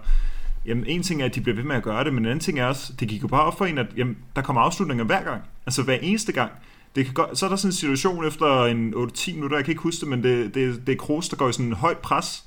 [0.66, 2.40] Jamen en ting er, at de bliver ved med at gøre det, men en anden
[2.40, 5.04] ting er også, det gik jo bare op for en, at jamen, der kommer afslutninger
[5.06, 5.42] hver gang.
[5.66, 6.52] Altså hver eneste gang.
[6.96, 9.72] Det kan godt, så er der sådan en situation efter en 8-10 minutter, jeg kan
[9.72, 11.98] ikke huske det, men det, det, det er Kroos, der går i sådan en højt
[11.98, 12.44] pres,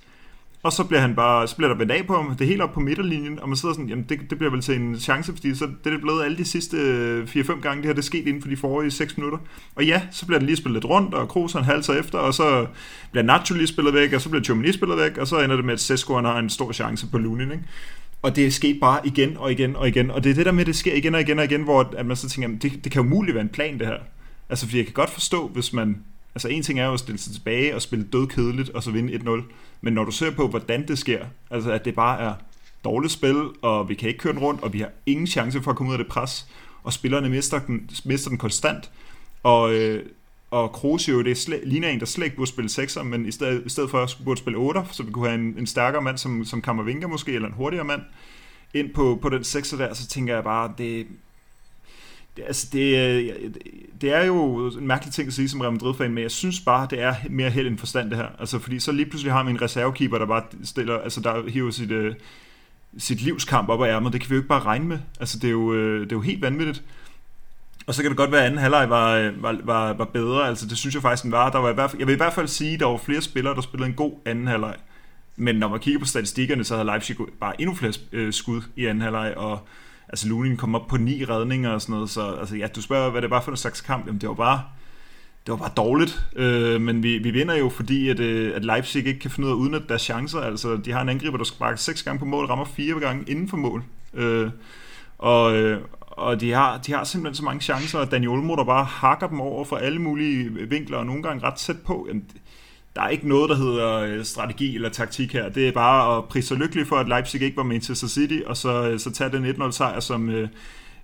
[0.63, 2.63] og så bliver han bare, så bliver der vendt af på ham, det hele helt
[2.63, 5.33] op på midterlinjen, og man sidder sådan, jamen det, det bliver vel til en chance,
[5.33, 7.99] fordi så det er det blevet alle de sidste øh, 4-5 gange, det her det
[7.99, 9.39] er sket inden for de forrige 6 minutter.
[9.75, 12.35] Og ja, så bliver den lige spillet lidt rundt, og Kroos han halser efter, og
[12.35, 12.67] så
[13.11, 15.65] bliver Nacho lige spillet væk, og så bliver Chomini spillet væk, og så ender det
[15.65, 17.65] med, at Sesko han har en stor chance på Lunin, ikke?
[18.23, 20.53] Og det er sket bare igen og igen og igen, og det er det der
[20.53, 22.59] med, at det sker igen og igen og igen, hvor at man så tænker, jamen,
[22.59, 23.99] det, det kan jo muligt være en plan det her.
[24.49, 25.97] Altså, fordi jeg kan godt forstå, hvis man
[26.35, 28.91] Altså en ting er jo at stille sig tilbage og spille død kedeligt og så
[28.91, 29.43] vinde 1-0.
[29.81, 32.35] Men når du ser på, hvordan det sker, altså at det bare er
[32.85, 35.71] dårligt spil, og vi kan ikke køre den rundt, og vi har ingen chance for
[35.71, 36.47] at komme ud af det pres,
[36.83, 38.91] og spillerne mister den, mister den konstant,
[39.43, 40.07] og, øh,
[40.51, 43.31] og Kroos jo, det slet, ligner en, der slet ikke burde spille 6'er, men i
[43.31, 46.03] stedet, i stedet for at burde spille 8'er, så vi kunne have en, en stærkere
[46.03, 48.03] mand som, som Kammervinga måske, eller en hurtigere mand,
[48.75, 51.07] ind på, på den 6'er der, så tænker jeg bare, det,
[52.47, 53.63] Altså, det, altså det,
[54.01, 56.87] det er jo en mærkelig ting at sige som Real Madrid-fan, men jeg synes bare,
[56.91, 58.27] det er mere held end forstand det her.
[58.39, 61.71] Altså fordi så lige pludselig har vi en reservekeeper, der bare stiller, altså der hiver
[61.71, 62.13] sit, uh,
[62.99, 64.13] sit livskamp op af ærmet.
[64.13, 64.99] Det kan vi jo ikke bare regne med.
[65.21, 66.83] Altså det er jo, øh, det er jo helt vanvittigt.
[67.87, 70.49] Og så kan det godt være, at anden halvleg var, var, var, var bedre.
[70.49, 71.51] Altså det synes jeg faktisk, den var.
[71.51, 73.21] Der var i hvert fald, jeg vil i hvert fald sige, at der var flere
[73.21, 74.75] spillere, der spillede en god anden halvleg.
[75.37, 79.03] Men når man kigger på statistikkerne, så havde Leipzig bare endnu flere skud i anden
[79.03, 79.69] halvleg, og
[80.11, 83.11] altså Lunin kom op på ni redninger og sådan noget, så altså, ja, du spørger,
[83.11, 84.63] hvad det var for en slags kamp, jamen det var bare,
[85.47, 89.07] det var bare dårligt, øh, men vi, vi vinder jo, fordi at, øh, at Leipzig
[89.07, 91.45] ikke kan finde ud af at udnytte deres chancer, altså de har en angriber, der
[91.45, 94.51] sparker seks gange på mål, rammer fire gange inden for mål, øh,
[95.19, 98.65] og, øh, og de har, de har simpelthen så mange chancer, og Daniel Olmo, der
[98.65, 102.25] bare hakker dem over for alle mulige vinkler, og nogle gange ret tæt på, jamen,
[102.97, 105.49] der er ikke noget, der hedder øh, strategi eller taktik her.
[105.49, 108.57] Det er bare at prise sig lykkelig for, at Leipzig ikke var Manchester City, og
[108.57, 110.49] så, øh, så tage den 1-0 sejr som øh,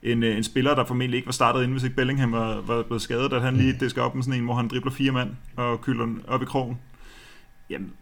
[0.02, 3.02] en, en spiller, der formentlig ikke var startet inden, hvis ikke Bellingham var, var blevet
[3.02, 3.88] skadet, at han lige mm.
[3.88, 6.78] skal op med sådan en, hvor han dribler fire mand og kylder op i krogen.
[7.70, 7.92] Jamen,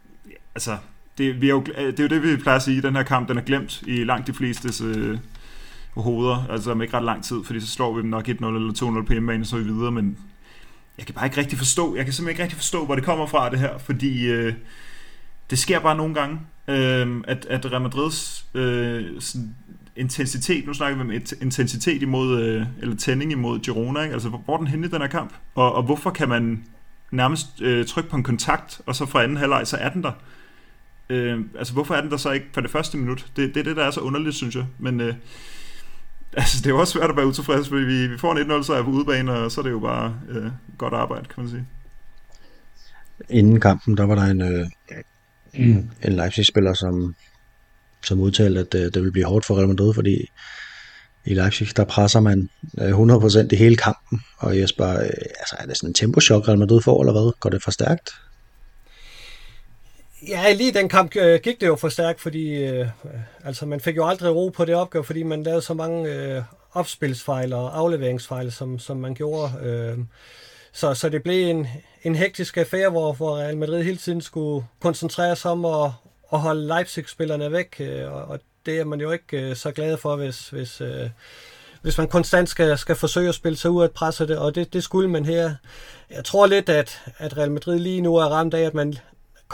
[0.55, 0.77] altså,
[1.17, 2.81] det, vi er jo, det er jo det, vi plejer at sige.
[2.81, 5.17] Den her kamp, den er glemt i langt de fleste øh,
[5.97, 8.99] hoveder, altså om ikke ret lang tid, fordi så slår vi dem nok 1-0 eller
[9.01, 10.17] 2-0 på hjemmebane, så er vi videre, men
[10.97, 13.25] jeg kan bare ikke rigtig forstå, jeg kan simpelthen ikke rigtig forstå, hvor det kommer
[13.25, 14.53] fra det her, fordi øh,
[15.49, 19.55] det sker bare nogle gange, øh, at, at Real Madrids øh, sådan,
[19.95, 24.13] intensitet, nu snakker vi om intensitet imod, øh, eller tænding imod Girona, ikke?
[24.13, 26.63] altså hvor er den henne i den her kamp, og, og hvorfor kan man
[27.11, 30.11] nærmest øh, trykke på en kontakt, og så fra anden halvleg, så er den der.
[31.09, 33.25] Øh, altså hvorfor er den der så ikke på det første minut?
[33.35, 35.01] Det, det er det, der er så underligt, synes jeg, men...
[35.01, 35.13] Øh,
[36.35, 38.63] altså, det er jo også svært at være utilfreds, fordi vi, vi får en 1-0
[38.63, 41.65] sejr på udebane, og så er det jo bare øh, godt arbejde, kan man sige.
[43.29, 44.67] Inden kampen, der var der en, øh,
[46.03, 47.15] en Leipzig-spiller, som,
[48.03, 50.29] som udtalte, at øh, det ville blive hårdt for Real Madrid, fordi
[51.25, 52.49] i Leipzig, der presser man
[52.81, 56.59] øh, 100% i hele kampen, og Jesper, øh, altså, er det sådan en tempochok, Real
[56.59, 57.39] Madrid får, eller hvad?
[57.39, 58.09] Går det for stærkt?
[60.27, 62.87] Ja, lige den kamp øh, gik det jo for stærkt, fordi øh,
[63.43, 66.41] altså, man fik jo aldrig ro på det opgave, fordi man lavede så mange øh,
[66.73, 69.51] opspilsfejl og afleveringsfejl, som, som man gjorde.
[69.63, 69.97] Øh,
[70.73, 71.67] så, så det blev en,
[72.03, 75.91] en hektisk affære, hvor, hvor Real Madrid hele tiden skulle koncentrere sig om at,
[76.33, 79.97] at holde Leipzig-spillerne væk, øh, og, og det er man jo ikke øh, så glad
[79.97, 81.09] for, hvis, hvis, øh,
[81.81, 84.83] hvis man konstant skal, skal forsøge at spille sig ud af presset, og det, det
[84.83, 85.55] skulle man her.
[86.09, 88.93] Jeg tror lidt, at, at Real Madrid lige nu er ramt af, at man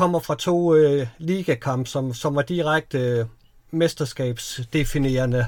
[0.02, 3.26] kommer fra to øh, ligakamp, som, som var direkte øh,
[3.72, 5.46] mesterskabsdefinerende.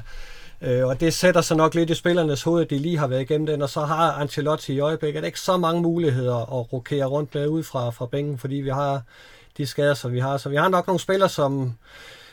[0.60, 3.46] Øh, og det sætter sig nok lidt i spillernes hoved, de lige har været igennem
[3.46, 7.48] den, og så har Ancelotti i øjeblikket ikke så mange muligheder at rokere rundt med
[7.48, 9.02] ud fra, fra bænken, fordi vi har
[9.56, 10.36] de skader, som vi har.
[10.36, 11.74] Så vi har nok nogle spillere, som,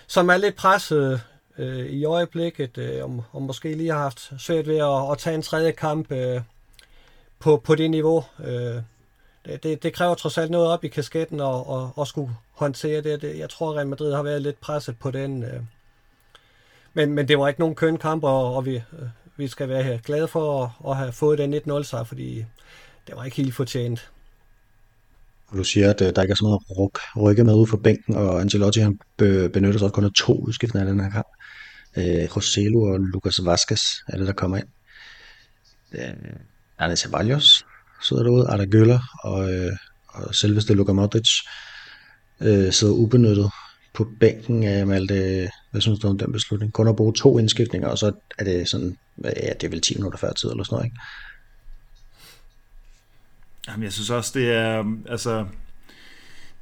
[0.07, 1.21] som er lidt presset
[1.57, 5.35] øh, i øjeblikket, øh, og, og måske lige har haft svært ved at, at tage
[5.35, 6.41] en tredje kamp øh,
[7.39, 8.23] på, på det niveau.
[8.43, 8.75] Øh,
[9.45, 13.21] det, det kræver trods alt noget op i kasketten og, og, og skulle håndtere det.
[13.21, 13.37] det.
[13.37, 15.43] Jeg tror, Real Madrid har været lidt presset på den.
[15.43, 15.61] Øh.
[16.93, 19.83] Men, men det var ikke nogen køn kamp, og, og vi, øh, vi skal være
[19.83, 22.45] her glade for at, at have fået den 1-0 sejr, fordi
[23.07, 24.11] det var ikke helt fortjent.
[25.53, 28.15] Du siger, at øh, der ikke er så meget ryk, rykke med ude for bænken,
[28.15, 31.27] og Ancelotti han benytter sig kun af to udskiftninger i den her kamp.
[31.97, 34.67] Øh, Roselu og Lucas Vazquez er det, der kommer ind.
[35.93, 36.13] Øh,
[36.77, 37.65] Arne Ceballos
[38.01, 39.71] sidder derude, Arda Güler og, øh,
[40.07, 41.29] og selveste Luka Modric
[42.41, 43.51] øh, sidder ubenyttet
[43.93, 45.49] på bænken af Malte.
[45.71, 46.73] Hvad synes du om den beslutning?
[46.73, 49.95] Kun at bruge to indskiftninger, og så er det sådan, ja, det er vel 10
[49.95, 50.97] minutter før tid eller sådan noget, ikke?
[53.67, 55.45] Jamen, jeg synes også, det er, altså,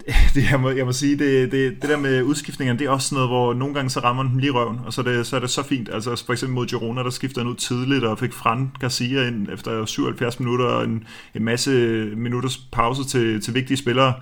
[0.34, 3.16] det, jeg, må, jeg må sige, det, det, det der med udskiftningerne, det er også
[3.16, 5.40] noget, hvor nogle gange så rammer den lige røven, og så er, det, så er
[5.40, 5.90] det så fint.
[5.94, 9.48] Altså for eksempel mod Girona, der skifter han ud tidligt, og fik Fran Garcia ind
[9.54, 11.04] efter 77 minutter, og en,
[11.36, 11.72] en masse
[12.16, 14.14] minutters pause til, til vigtige spillere.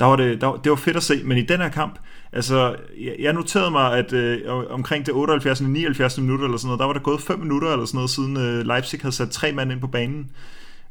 [0.00, 1.98] Der var det, der, det var fedt at se, men i den her kamp,
[2.32, 5.60] altså, jeg, jeg noterede mig, at øh, omkring det 78.
[5.60, 6.18] og 79.
[6.18, 8.66] minutter eller sådan noget, der var der gået 5 minutter eller sådan noget, siden øh,
[8.66, 10.30] Leipzig havde sat tre mand ind på banen.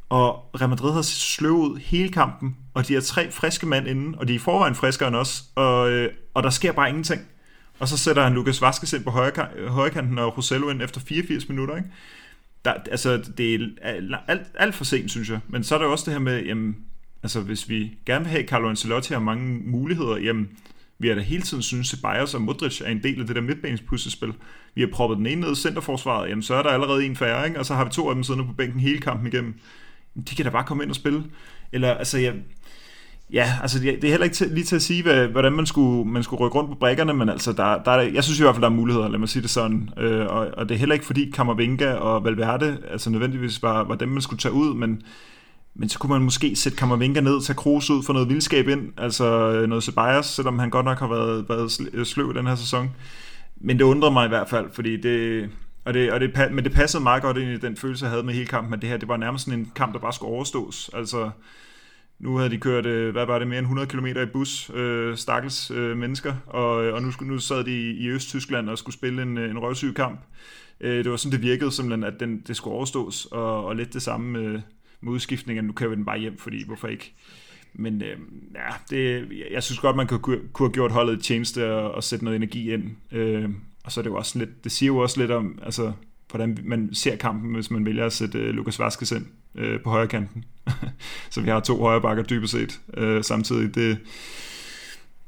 [0.10, 4.16] Og Real Madrid har sløvet ud hele kampen, og de har tre friske mand inden,
[4.16, 7.22] og de er i forvejen friskere end os, og, øh, og der sker bare ingenting.
[7.80, 11.50] Og så sætter han Lukas Vaskes ind på højre, højrekanten og Rosello ind efter 84
[11.50, 11.90] minutter, ikke?
[12.66, 15.40] Der, altså, det er alt, alt for sent, synes jeg.
[15.48, 16.76] Men så er der også det her med, jamen,
[17.24, 20.50] altså, hvis vi gerne vil have Carlo Ancelotti har mange muligheder, jamen,
[21.00, 23.36] vi har da hele tiden synes, at Ceballos og Modric er en del af det
[23.36, 24.34] der midtbanespuslespil.
[24.76, 27.48] Vi har proppet den ene ned i centerforsvaret, jamen så er der allerede en færre,
[27.48, 27.60] ikke?
[27.60, 29.60] og så har vi to af dem siddende på bænken hele kampen igennem
[30.16, 31.24] de kan da bare komme ind og spille.
[31.72, 32.34] Eller, altså, jeg,
[33.34, 36.12] ja, altså, det er heller ikke til, lige til at sige, hvad, hvordan man skulle,
[36.12, 38.56] man skulle rykke rundt på brækkerne, men altså, der, der er, jeg synes i hvert
[38.56, 39.90] fald, der er muligheder, lad mig sige det sådan.
[39.98, 43.96] Øh, og, og, det er heller ikke fordi Kammervenga og Valverde, altså nødvendigvis var, var
[43.96, 45.02] dem, man skulle tage ud, men,
[45.76, 48.82] men så kunne man måske sætte Kammervenga ned, tage Kroos ud for noget vildskab ind,
[48.98, 52.56] altså øh, noget Ceballos, selvom han godt nok har været, været øh, sløv den her
[52.56, 52.92] sæson.
[53.62, 55.50] Men det undrede mig i hvert fald, fordi det,
[55.86, 58.24] og det, og det, men det passede meget godt ind i den følelse, jeg havde
[58.24, 60.34] med hele kampen, at det her det var nærmest sådan en kamp, der bare skulle
[60.34, 60.90] overstås.
[60.94, 61.30] Altså,
[62.20, 65.18] nu havde de kørt, øh, hvad var det, mere end 100 km i bus, øh,
[65.18, 68.94] stakkels øh, mennesker, og, øh, og nu, nu sad de i i Østtyskland og skulle
[68.94, 70.20] spille en, øh, en røvsyg kamp.
[70.82, 73.94] Øh, det var sådan, det virkede simpelthen, at den, det skulle overstås, og, og lidt
[73.94, 74.62] det samme med,
[75.02, 75.66] med udskiftningen.
[75.66, 77.14] Nu kan vi den bare hjem, fordi hvorfor ikke?
[77.74, 78.18] Men øh,
[78.56, 80.20] ja, det, jeg synes godt, man kunne,
[80.54, 82.84] kunne have gjort holdet tjeneste og, og sætte noget energi ind.
[83.12, 83.50] Øh,
[83.84, 85.94] og så er det jo også lidt, det siger jo også lidt om, altså,
[86.30, 89.82] hvordan man ser kampen, hvis man vælger at sætte øh, uh, Lukas Vaskes ind øh,
[89.84, 90.44] på højre kanten.
[91.32, 93.76] så vi har to højre bakker dybest set øh, samtidig.
[93.76, 93.98] Det,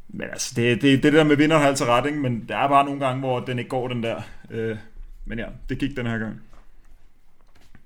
[0.10, 2.19] men altså, det, det, det der med vinder har altid ret, ikke?
[2.19, 4.21] men der er bare nogle gange, hvor den ikke går den der.
[4.51, 4.77] Øh,
[5.25, 6.41] men ja, det gik den her gang.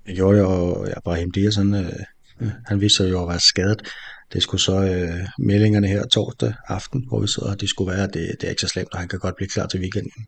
[0.06, 3.40] Det gjorde jeg, og jeg bare Diaz, han, øh, han viste sig jo at være
[3.40, 3.88] skadet.
[4.32, 8.14] Det skulle så øh, meldingerne her torsdag aften, hvor vi så, det skulle være, at
[8.14, 10.26] det, det er ikke så slemt, og han kan godt blive klar til weekenden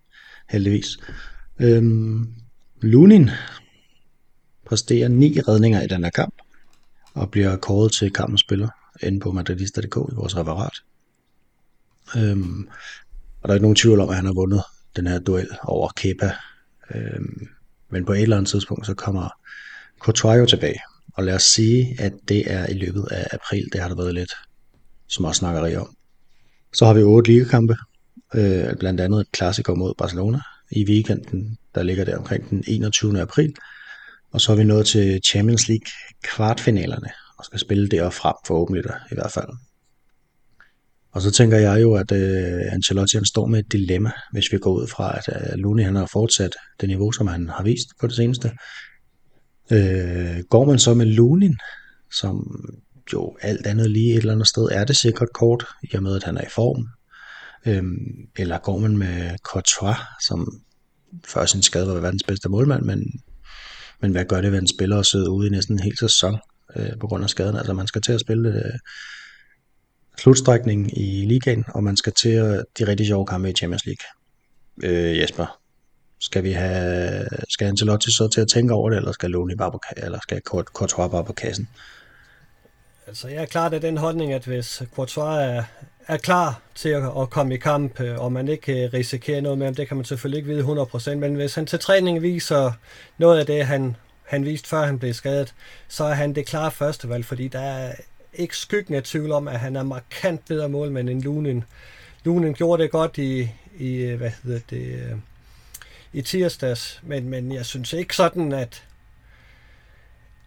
[0.51, 0.87] heldigvis.
[1.61, 2.35] Øhm,
[2.85, 3.31] Lunin
[4.67, 6.35] præsterer ni redninger i den her kamp,
[7.15, 8.69] og bliver kåret til kampens spiller
[9.03, 10.75] inde på madridista.dk i vores referat.
[12.17, 12.69] Øhm,
[13.43, 14.63] og der er ikke nogen tvivl om, at han har vundet
[14.97, 16.33] den her duel over Kepa.
[16.95, 17.49] Øhm,
[17.91, 19.29] men på et eller andet tidspunkt, så kommer
[19.99, 20.81] Courtois tilbage.
[21.15, 24.15] Og lad os sige, at det er i løbet af april, det har der været
[24.15, 24.33] lidt
[25.09, 25.97] småsnakkeri om.
[26.73, 27.77] Så har vi otte ligekampe,
[28.35, 33.21] øh, blandt andet et klassiker mod Barcelona i weekenden, der ligger der omkring den 21.
[33.21, 33.55] april.
[34.33, 35.87] Og så er vi nået til Champions League
[36.23, 37.09] kvartfinalerne,
[37.39, 39.49] og skal spille der frem forhåbentlig der, i hvert fald.
[41.15, 44.59] Og så tænker jeg jo, at øh, Ancelotti han står med et dilemma, hvis vi
[44.59, 47.89] går ud fra, at øh, Luni han har fortsat det niveau, som han har vist
[48.01, 48.53] på det seneste.
[49.71, 51.57] Øh, går man så med Lunin,
[52.13, 52.65] som
[53.13, 56.17] jo alt andet lige et eller andet sted er det sikkert kort, i og med
[56.17, 56.87] at han er i form,
[57.67, 57.83] øh,
[58.39, 60.63] eller går man med Courtois, som
[61.27, 63.21] før sin skade var verdens bedste målmand, men,
[64.01, 66.39] men hvad gør det ved en spiller at sidde ude i næsten en hel sæson
[66.77, 67.57] øh, på grund af skaden?
[67.57, 68.79] Altså man skal til at spille øh,
[70.19, 74.07] slutstrækning i ligaen, og man skal til at, de rigtig sjove kampe i Champions League.
[74.83, 75.61] Øh, Jesper,
[76.21, 79.73] skal vi have, skal Ancelotti så til at tænke over det, eller skal Loni bare
[79.73, 81.69] på, eller skal Courtois bare på kassen?
[83.07, 85.63] Altså, jeg er klart af den holdning, at hvis Courtois er,
[86.09, 89.59] er klar til at, at komme i kamp, øh, og man ikke øh, risikerer noget
[89.59, 92.73] med ham, det kan man selvfølgelig ikke vide 100%, men hvis han til træning viser
[93.19, 95.55] noget af det, han, han viste før han blev skadet,
[95.89, 97.95] så er han det klare førstevalg, fordi der er
[98.35, 101.65] ikke skyggen af tvivl om, at han er markant bedre målmand end Lunin.
[102.25, 105.21] Lunin gjorde det godt i, i øh, hvad hedder det,
[106.13, 108.85] i tirsdags, men, men jeg synes ikke sådan, at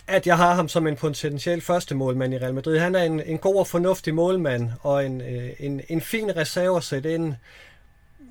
[0.07, 2.77] at jeg har ham som en potentiel første målmand i Real Madrid.
[2.77, 6.77] Han er en, en god og fornuftig målmand, og en, øh, en, en fin reserve
[6.77, 7.33] at sætte ind.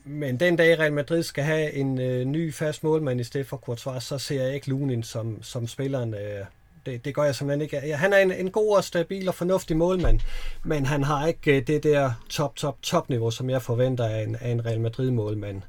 [0.04, 3.56] Men den dag Real Madrid skal have en øh, ny fast målmand i stedet for
[3.56, 6.14] Courtois, så ser jeg ikke Lunin som, som spilleren.
[6.14, 6.44] Øh,
[6.86, 7.96] det, det gør jeg simpelthen ikke.
[7.96, 10.20] Han er en, en god og stabil og fornuftig målmand,
[10.64, 14.22] men han har ikke øh, det der top, top, top niveau, som jeg forventer af
[14.22, 15.62] en, af en Real Madrid målmand.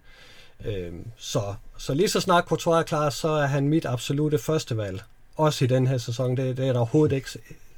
[0.66, 4.78] Øh, så, så lige så snart Courtois er klar, så er han mit absolute første
[4.78, 5.04] valg
[5.38, 6.38] også i den her sæson.
[6.38, 7.30] Det, det er der overhovedet ikke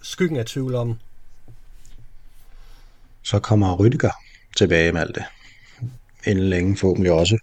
[0.01, 0.95] skyggen af tvivl om.
[3.23, 4.11] Så kommer Rydiger
[4.57, 5.23] tilbage med alt det.
[6.25, 7.37] Inden længe forhåbentlig også.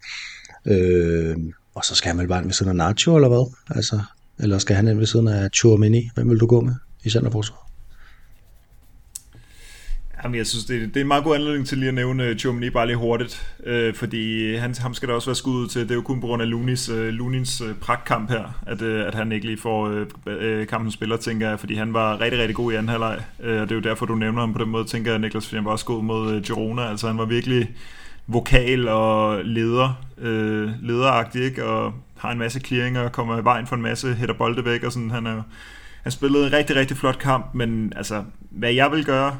[0.65, 1.37] Øh,
[1.75, 3.55] og så skal han vel bare ved siden af Nacho, eller hvad?
[3.77, 4.01] Altså,
[4.39, 6.11] eller skal han ind ved siden af Chouameni?
[6.15, 7.63] Hvem vil du gå med i centerforsvaret?
[10.27, 12.37] Jamen, jeg synes, det, det er en meget god anledning til lige at nævne øh,
[12.37, 15.83] Chomini bare lige hurtigt, øh, fordi han, ham skal der også være skudt til.
[15.83, 19.07] Det er jo kun på grund af Lunis, øh, Lunins øh, pragtkamp her, at, øh,
[19.07, 22.41] at han ikke lige får øh, øh, kampen spiller, tænker jeg, fordi han var rigtig,
[22.41, 24.63] rigtig god i anden halvleg, øh, og det er jo derfor, du nævner ham på
[24.63, 27.19] den måde, tænker jeg, Niklas, fordi han var også god mod øh, Girona, altså han
[27.19, 27.71] var virkelig
[28.27, 31.65] vokal og leder, øh, lederagtig, ikke?
[31.65, 34.93] og har en masse clearinger, kommer i vejen for en masse, hætter bolde væk, og
[34.93, 35.43] sådan, han er
[36.03, 39.37] han spillede en rigtig, rigtig flot kamp, men altså, hvad jeg vil gøre,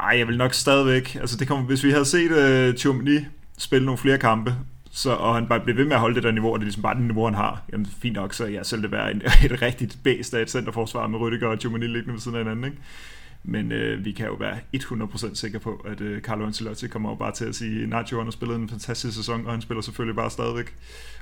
[0.00, 1.14] ej, jeg vil nok stadigvæk...
[1.14, 3.18] Altså, det kommer, hvis vi havde set øh, Chumni
[3.58, 4.54] spille nogle flere kampe,
[4.90, 6.66] så, og han bare bliver ved med at holde det der niveau, og det er
[6.66, 9.22] ligesom bare det niveau, han har, jamen fint nok, så ja, selv det være en,
[9.50, 12.64] et rigtigt bæst af et centerforsvar med Rüdiger og Chumani liggende ved siden af hinanden,
[12.64, 12.76] ikke?
[13.46, 17.14] Men øh, vi kan jo være 100% sikre på, at øh, Carlo Ancelotti kommer jo
[17.14, 20.16] bare til at sige, Nacho han har spillet en fantastisk sæson, og han spiller selvfølgelig
[20.16, 20.74] bare stadigvæk.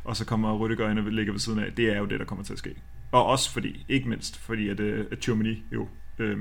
[0.04, 1.72] Og så kommer Rüdiger ind og ligger ved siden af.
[1.72, 2.74] Det er jo det, der kommer til at ske.
[3.12, 6.38] Og også fordi, ikke mindst fordi, at, øh, at Germany jo øh,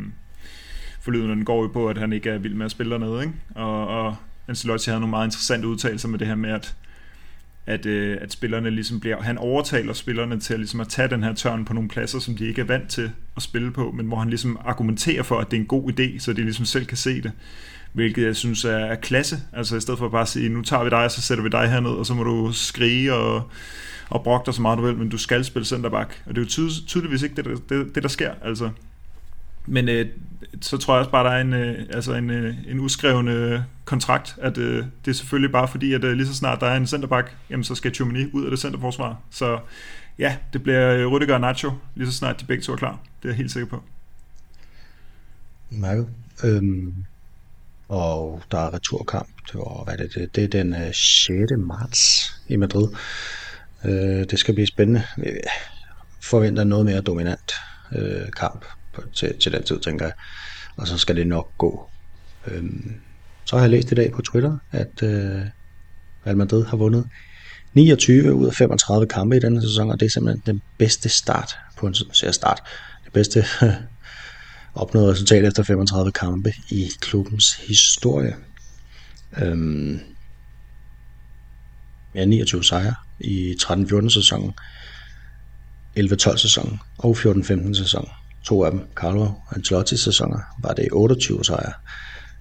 [1.02, 3.34] forlydende går jo på, at han ikke er vild med at spille dernede, ikke?
[3.56, 4.16] Og, og
[4.48, 6.76] Ancelotti havde nogle meget interessante udtalelser med det her med, at
[7.66, 11.34] at, øh, at spillerne ligesom bliver, han overtaler spillerne til ligesom at tage den her
[11.34, 14.18] tørn på nogle pladser, som de ikke er vant til at spille på, men hvor
[14.18, 16.98] han ligesom argumenterer for, at det er en god idé, så de ligesom selv kan
[16.98, 17.32] se det,
[17.94, 20.84] hvilket jeg synes er, er klasse, altså i stedet for bare at sige, nu tager
[20.84, 23.50] vi dig, og så sætter vi dig herned, og så må du skrige og,
[24.10, 26.64] og brokke dig så meget du vil, men du skal spille centerback, og det er
[26.64, 28.70] jo tydeligvis ikke det, det, det, det der sker, altså
[29.66, 30.08] men øh,
[30.62, 33.60] så tror jeg også bare, der er en, øh, altså en, øh, en uskreven øh,
[33.86, 36.78] kontrakt, at øh, det er selvfølgelig bare fordi, at øh, lige så snart der er
[36.78, 39.20] en centerback, jamen så skal Chumini ud af det centerforsvar.
[39.30, 39.60] Så
[40.20, 43.00] ja, det bliver øh, Rudiger og Nacho, lige så snart de begge to er klar.
[43.24, 43.84] Det er jeg helt sikker på.
[45.70, 46.08] Meget.
[46.44, 46.96] Øhm,
[47.90, 49.30] og der er returkamp.
[49.48, 51.52] Det, var, hvad er det, det, det er den øh, 6.
[51.58, 52.88] marts i Madrid.
[53.86, 55.04] Øh, det skal blive spændende.
[55.18, 55.34] Jeg
[56.22, 57.52] forventer noget mere dominant
[57.92, 60.14] øh, kamp på, til, til den tid, tænker jeg.
[60.76, 61.90] Og så skal det nok gå.
[62.48, 62.94] Øhm,
[63.46, 65.42] så har jeg læst i dag på Twitter, at øh,
[66.26, 67.10] Real Madrid har vundet
[67.74, 71.58] 29 ud af 35 kampe i denne sæson, og det er simpelthen den bedste start
[71.78, 71.96] på en
[72.32, 72.62] start.
[73.06, 73.46] Det bedste
[74.76, 78.36] opnåede resultat efter 35 kampe i klubbens historie.
[79.38, 80.00] Øhm,
[82.16, 84.54] ja, 29 sejre i 13-14 sæsonen,
[86.00, 88.10] 11-12 sæsonen og 14-15 sæsonen
[88.44, 91.74] to af dem, Carlo Ancelotti sæsoner, var det 28 sejre.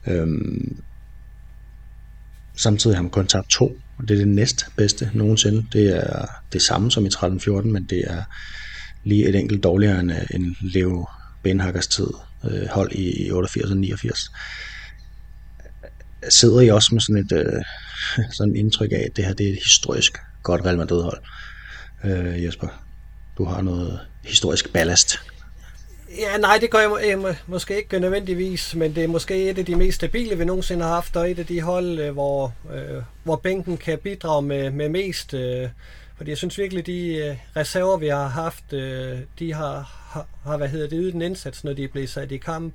[0.06, 0.82] Øhm,
[2.56, 5.66] samtidig har man kun tabt to, og det er det næstbedste nogensinde.
[5.72, 8.22] Det er det samme som i 13-14, men det er
[9.04, 11.06] lige et enkelt dårligere end, end Leo
[11.42, 12.06] Benhakkers tid
[12.44, 14.30] øh, hold i 88 og 89.
[16.28, 17.62] Sidder I også med sådan et øh,
[18.36, 21.22] sådan et indtryk af, at det her det er et historisk godt Real Madrid hold?
[22.04, 22.68] Øh, Jesper,
[23.38, 25.18] du har noget historisk ballast.
[26.18, 29.58] Ja, nej, det gør jeg, jeg må, måske ikke nødvendigvis, men det er måske et
[29.58, 32.54] af de mest stabile, vi nogensinde har haft, og et af de hold, øh, hvor,
[32.72, 35.34] øh, hvor bænken kan bidrage med, med mest.
[35.34, 35.68] Øh,
[36.16, 40.56] fordi jeg synes virkelig, de øh, reserver, vi har haft, øh, de har, har, har
[40.56, 42.74] hvad hedder det, ydet en indsats, når de er blevet sat i kamp.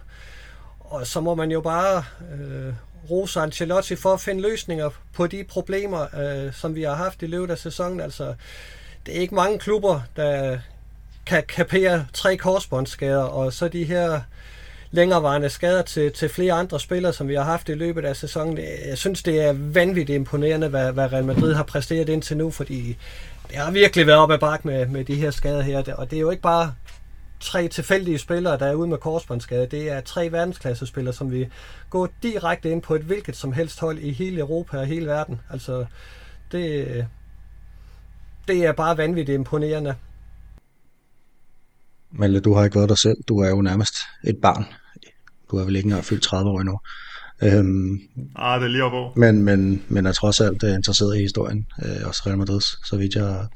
[0.79, 2.73] Og så må man jo bare øh,
[3.09, 7.27] rose Ancelotti for at finde løsninger på de problemer, øh, som vi har haft i
[7.27, 7.99] løbet af sæsonen.
[7.99, 8.33] Altså,
[9.05, 10.59] det er ikke mange klubber, der
[11.25, 14.21] kan kapere tre korsbåndsskader, og så de her
[14.91, 18.57] længerevarende skader til, til flere andre spillere, som vi har haft i løbet af sæsonen.
[18.87, 22.97] Jeg synes, det er vanvittigt imponerende, hvad, hvad Real Madrid har præsteret indtil nu, fordi
[23.49, 26.17] det har virkelig været op ad bakke med, med de her skader her, og det
[26.17, 26.73] er jo ikke bare
[27.39, 29.67] tre tilfældige spillere, der er ude med korsbåndsskade.
[29.67, 31.47] Det er tre verdensklassespillere, som vi
[31.89, 35.41] går direkte ind på et hvilket som helst hold i hele Europa og hele verden.
[35.51, 35.85] Altså,
[36.51, 37.05] det,
[38.47, 39.95] det er bare vanvittigt imponerende.
[42.11, 43.17] Malte, du har ikke været der selv.
[43.27, 44.65] Du er jo nærmest et barn.
[45.51, 46.79] Du er vel ikke engang fyldt 30 år endnu.
[47.43, 47.99] Øhm,
[48.35, 49.11] ah, det er lige op over.
[49.15, 51.67] Men, men, men er trods alt er interesseret i historien.
[51.85, 53.47] Øh, også Real Madrid, så vidt jeg,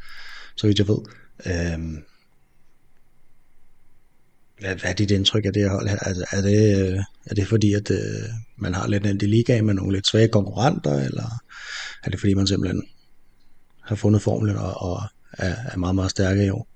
[0.55, 0.97] så vidt jeg ved.
[1.45, 2.03] Øhm,
[4.59, 5.97] hvad, hvad er dit indtryk af det her hold her?
[5.97, 9.65] Altså, er, det, øh, er det fordi, at øh, man har lidt en i ligaen
[9.65, 11.41] med nogle lidt svage konkurrenter, eller
[12.03, 12.83] er det fordi, man simpelthen
[13.81, 15.01] har fundet formlen og, og
[15.33, 16.68] er, er meget, meget stærke i år?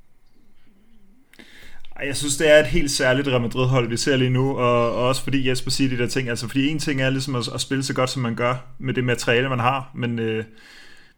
[2.06, 5.08] Jeg synes, det er et helt særligt Real Madrid-hold, vi ser lige nu, og, og
[5.08, 7.62] også fordi Jesper siger de der ting, altså fordi en ting er ligesom at, at
[7.62, 10.44] spille så godt, som man gør, med det materiale, man har, men øh,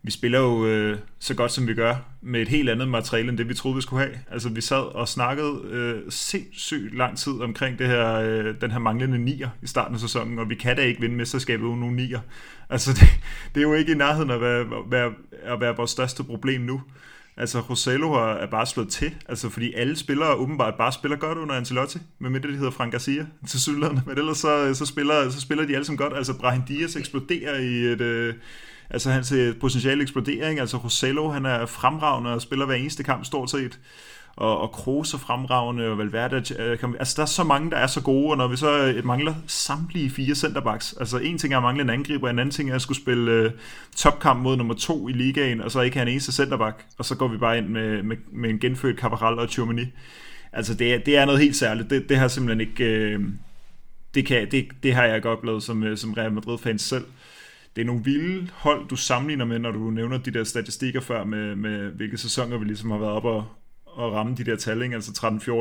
[0.04, 3.38] vi spiller jo øh, så godt, som vi gør, med et helt andet materiale, end
[3.38, 4.18] det vi troede, vi skulle have.
[4.32, 8.80] Altså vi sad og snakkede øh, sindssygt lang tid omkring det her, øh, den her
[8.80, 11.96] manglende nier i starten af sæsonen, og vi kan da ikke vinde mesterskabet uden nogle
[11.96, 12.20] nier.
[12.70, 13.10] Altså det,
[13.56, 15.14] det er jo ikke i nærheden at være, være,
[15.44, 16.82] at være vores største problem nu.
[17.38, 21.56] Altså, Rosello er bare slået til, altså, fordi alle spillere åbenbart bare spiller godt under
[21.56, 25.30] Ancelotti, med mindre det hedder Frank Garcia til sydlandene, men ellers så, øh, så, spiller,
[25.30, 26.14] så spiller de alle sammen godt.
[26.18, 28.02] Altså, Brahim Diaz eksploderer i et...
[28.02, 28.34] Øh,
[28.90, 30.60] altså, hans øh, potentiale eksplodering.
[30.60, 33.80] Altså, Rosello, han er fremragende og spiller hver eneste kamp stort set
[34.38, 37.88] og, og Kroos er fremragende, og Valverde, øh, altså der er så mange, der er
[37.88, 41.58] så gode, og når vi så øh, mangler samtlige fire centerbacks, altså en ting er
[41.58, 43.52] at mangle en angriber, en anden ting er at skulle spille uh,
[43.96, 47.16] topkamp mod nummer to i ligaen, og så ikke have en eneste centerback, og så
[47.16, 49.86] går vi bare ind med, med, med en genfødt Cabral og Tchouameni.
[50.54, 53.26] Altså det er, det er noget helt særligt, det, det har simpelthen ikke, uh,
[54.16, 57.06] det, kan, det, det har jeg ikke oplevet som, som Real Madrid-fans selv
[57.76, 61.24] det er nogle vilde hold, du sammenligner med, når du nævner de der statistikker før
[61.24, 63.46] med, med hvilke sæsoner vi ligesom har været op og,
[64.00, 64.96] at ramme de der tal, ikke?
[64.96, 65.12] altså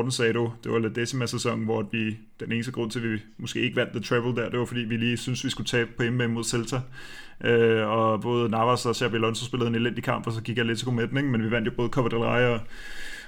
[0.05, 3.11] 13-14 sagde du, det var La Decima sæson, hvor vi, den eneste grund til, at
[3.11, 5.67] vi måske ikke vandt The Travel der, det var fordi, vi lige synes vi skulle
[5.67, 6.79] tabe på hjemme mod Celta,
[7.43, 10.91] øh, og både Navas og Xabi Alonso spillede en elendig kamp, og så gik Atletico
[10.91, 11.29] med den, ikke?
[11.29, 12.59] men vi vandt jo både Copa del Rey og,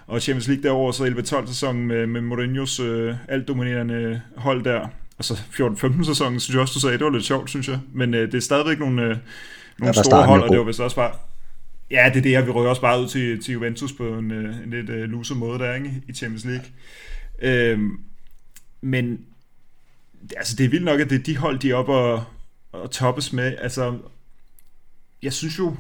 [0.08, 4.88] og Champions League derovre, så 11-12 sæsonen med, med Mourinho's øh, alt dominerende hold der,
[5.18, 7.80] og så 14-15 sæsonen, synes jeg også, du sagde, det var lidt sjovt, synes jeg,
[7.94, 9.18] men øh, det er stadigvæk nogle, øh,
[9.80, 11.12] nogle ja, store hold, og det var vist også bare,
[11.92, 12.42] Ja, det er det her.
[12.42, 15.10] Vi rykker også bare ud til, til Juventus på en, øh, en lidt øh, uh,
[15.10, 16.02] loser måde der, ikke?
[16.08, 16.66] I Champions League.
[17.42, 18.00] Øhm,
[18.82, 19.26] men
[20.38, 22.24] altså, det er vildt nok, at det er de hold, de er oppe og,
[22.72, 23.58] og toppes med.
[23.58, 24.00] Altså,
[25.22, 25.76] jeg synes jo,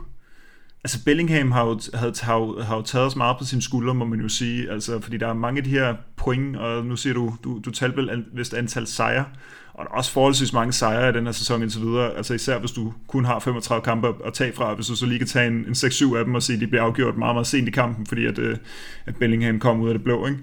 [0.83, 4.05] altså Bellingham har jo, havde, har, har jo taget os meget på sine skuldre, må
[4.05, 7.13] man jo sige, altså, fordi der er mange af de her point, og nu siger
[7.13, 9.25] du, du, du talte vel vist antal sejre,
[9.73, 12.59] og der er også forholdsvis mange sejre i den her sæson indtil videre, altså især
[12.59, 15.47] hvis du kun har 35 kampe at tage fra, hvis du så lige kan tage
[15.47, 17.71] en, en 6-7 af dem og sige, at de bliver afgjort meget, meget sent i
[17.71, 18.57] kampen, fordi at, øh,
[19.05, 20.39] at Bellingham kom ud af det blå, ikke?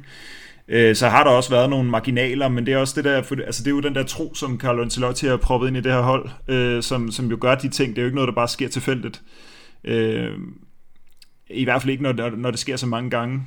[0.69, 3.37] Øh, så har der også været nogle marginaler, men det er også det der, for,
[3.47, 5.93] altså det er jo den der tro, som Carlo Ancelotti har proppet ind i det
[5.93, 7.91] her hold, øh, som, som jo gør de ting.
[7.91, 9.17] Det er jo ikke noget, der bare sker tilfældigt.
[9.17, 9.54] Øh,
[9.85, 10.39] Øh,
[11.51, 13.47] I hvert fald ikke, når, når det sker så mange gange.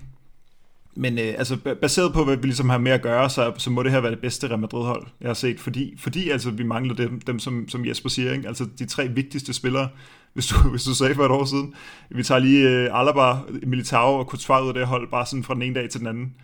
[0.99, 3.83] Men øh, altså, baseret på, hvad vi ligesom har med at gøre, så, så må
[3.83, 5.59] det her være det bedste Real Madrid-hold, jeg har set.
[5.59, 8.47] Fordi, fordi altså, vi mangler dem, dem som, som Jesper siger, ikke?
[8.47, 9.89] altså de tre vigtigste spillere,
[10.33, 11.73] hvis du, hvis du sagde for et år siden.
[12.09, 15.53] Vi tager lige øh, Alaba, Militao og Courtois ud af det hold, bare sådan fra
[15.53, 16.35] den ene dag til den anden.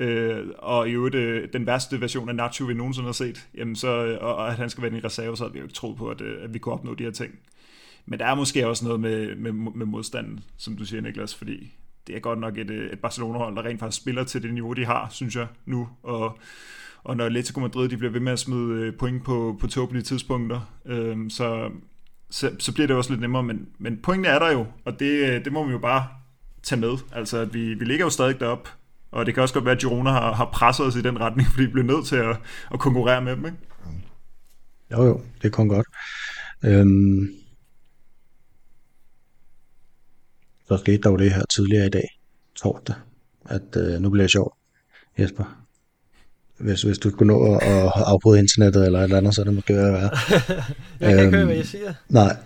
[0.00, 3.76] Øh, og i øvrigt øh, den værste version af Nacho, vi nogensinde har set, jamen
[3.76, 5.74] så, øh, og, og at han skal være i reserve, så havde vi jo ikke
[5.74, 7.34] troet på, at, øh, at vi kunne opnå de her ting.
[8.06, 11.72] Men der er måske også noget med, med, med modstanden, som du siger, Niklas, fordi
[12.06, 14.72] det er godt nok et, øh, et Barcelona-hold, der rent faktisk spiller til det niveau,
[14.72, 15.88] de har, synes jeg, nu.
[16.02, 16.38] Og,
[17.04, 20.02] og når Atletico Madrid de bliver ved med at smide øh, point på, på tåbelige
[20.02, 21.70] tidspunkter, øh, så,
[22.30, 23.42] så, så bliver det også lidt nemmere.
[23.42, 26.06] Men, men pointene er der jo, og det, øh, det må vi jo bare
[26.62, 26.98] tage med.
[27.12, 28.68] Altså, at vi, vi ligger jo stadig derop,
[29.10, 31.48] og det kan også godt være, at Girona har, har presset os i den retning,
[31.52, 32.36] fordi vi bliver nødt til at,
[32.72, 33.58] at konkurrere med dem, ikke?
[34.90, 35.86] Jo, jo, det kan godt.
[36.64, 37.28] Øhm,
[40.68, 42.08] Så skete der jo det her tidligere i dag,
[42.56, 42.94] torsdag,
[43.48, 44.54] at øh, nu bliver det sjovt,
[45.18, 45.66] Jesper.
[46.58, 49.54] Hvis, hvis du skulle nå at afbryde internettet eller et eller andet, så er det
[49.54, 50.10] måske være værre.
[51.00, 51.94] jeg kan øhm, ikke høre, hvad jeg siger.
[52.08, 52.36] Nej.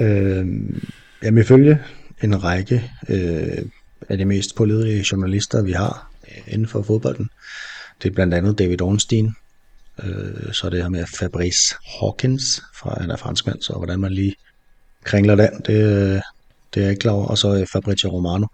[0.00, 0.88] Øhm,
[1.22, 1.78] jamen ifølge
[2.22, 3.64] en række øh,
[4.08, 7.28] af de mest pålidelige journalister, vi har øh, inden for fodbolden,
[8.02, 9.34] det er blandt andet David Ornstein,
[10.02, 14.12] øh, så er det her med Fabrice Hawkins, fra, han er franskmand, så hvordan man
[14.12, 14.34] lige
[15.04, 16.22] kringler den, det,
[16.74, 17.26] det er jeg ikke klar over.
[17.26, 18.46] Og så øh, Fabrizio Romano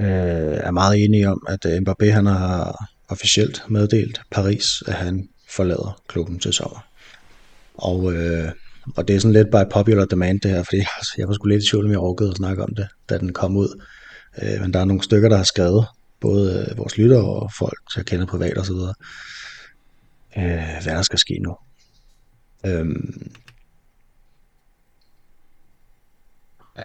[0.00, 5.28] øh, er meget enige om, at øh, Mbappé han har officielt meddelt Paris, at han
[5.50, 6.86] forlader klubben til sommer.
[7.74, 8.52] Og, øh,
[8.96, 11.46] og det er sådan lidt by popular demand det her, fordi altså, jeg var sgu
[11.48, 13.82] lidt i tvivl, om jeg orkede at snakke om det, da den kom ud.
[14.42, 15.86] Øh, men der er nogle stykker, der har skrevet,
[16.20, 18.76] både øh, vores lyttere og folk, jeg kender privat osv.,
[20.38, 21.56] øh, hvad der skal ske nu.
[22.66, 23.32] Øhm,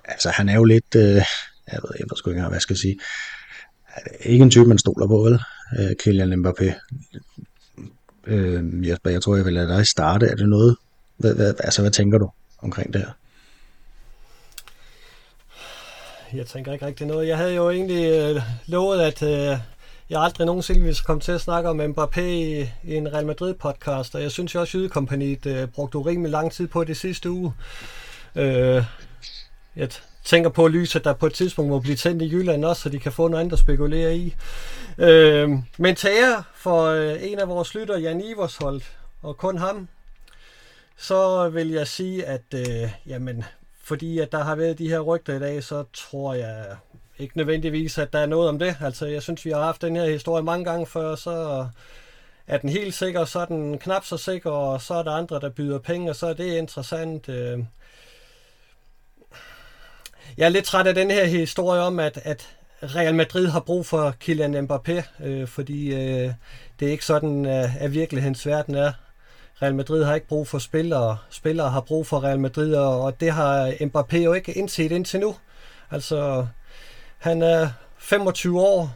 [0.06, 1.16] altså, han er jo lidt, øh,
[1.72, 3.00] jeg ved, jeg ved sgu ikke engang, hvad jeg skal sige,
[4.20, 5.40] ikke en type, man stoler på, vel?
[5.80, 6.74] Øh, Kylian Mbappé.
[8.28, 10.26] Øh, Jesper, jeg tror, jeg vil lade dig starte.
[10.26, 10.78] Er det noget?
[11.18, 13.12] Hvad, hvad, altså, hvad tænker du omkring det her?
[16.34, 17.28] Jeg tænker ikke rigtig noget.
[17.28, 19.58] Jeg havde jo egentlig øh, lovet, at øh,
[20.10, 24.16] jeg aldrig nogensinde ville komme til at snakke om Mbappé i, i en Real Madrid-podcast,
[24.16, 27.30] og jeg synes jo også, at Jydekompaniet øh, brugte urimelig lang tid på det sidste
[27.30, 27.54] uge.
[28.36, 28.84] Øh,
[29.76, 29.90] jeg
[30.24, 33.00] tænker på lyset, der på et tidspunkt må blive tændt i Jylland også, så de
[33.00, 34.36] kan få noget andet at spekulere i.
[34.98, 39.88] Øh, men tager for øh, en af vores lytter, Jan Iversholt, og kun ham,
[40.98, 43.44] så vil jeg sige, at øh, jamen,
[43.84, 46.66] fordi at der har været de her rygter i dag, så tror jeg
[47.20, 48.76] ikke nødvendigvis, at der er noget om det.
[48.82, 51.68] Altså, jeg synes, vi har haft den her historie mange gange før, så
[52.48, 55.40] er den helt sikker, så er den knap så sikker, og så er der andre,
[55.40, 57.30] der byder penge, og så er det interessant.
[57.30, 57.60] Øh.
[60.38, 62.50] Jeg er lidt træt af den her historie om, at, at
[62.84, 66.34] Real Madrid har brug for Kylian Mbappé, øh, fordi øh,
[66.80, 68.92] det er ikke sådan, øh, at virkelighedens verden er.
[69.62, 71.18] Real Madrid har ikke brug for spillere.
[71.30, 75.36] Spillere har brug for Real Madrid, og det har Mbappé jo ikke indset indtil nu.
[75.92, 76.48] Altså,
[77.18, 78.96] han er 25 år,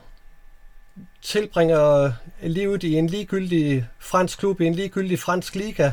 [1.21, 2.11] tilbringer
[2.43, 5.91] livet i en ligegyldig fransk klub, i en ligegyldig fransk liga,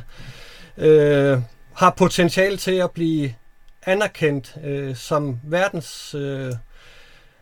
[0.76, 1.38] øh,
[1.74, 3.34] har potentiale til at blive
[3.82, 6.52] anerkendt øh, som verdens øh,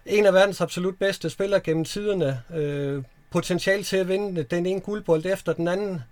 [0.07, 2.43] en af verdens absolut bedste spillere gennem tiderne.
[2.55, 6.03] Øh, potentiale til at vinde den ene guldbold efter den anden.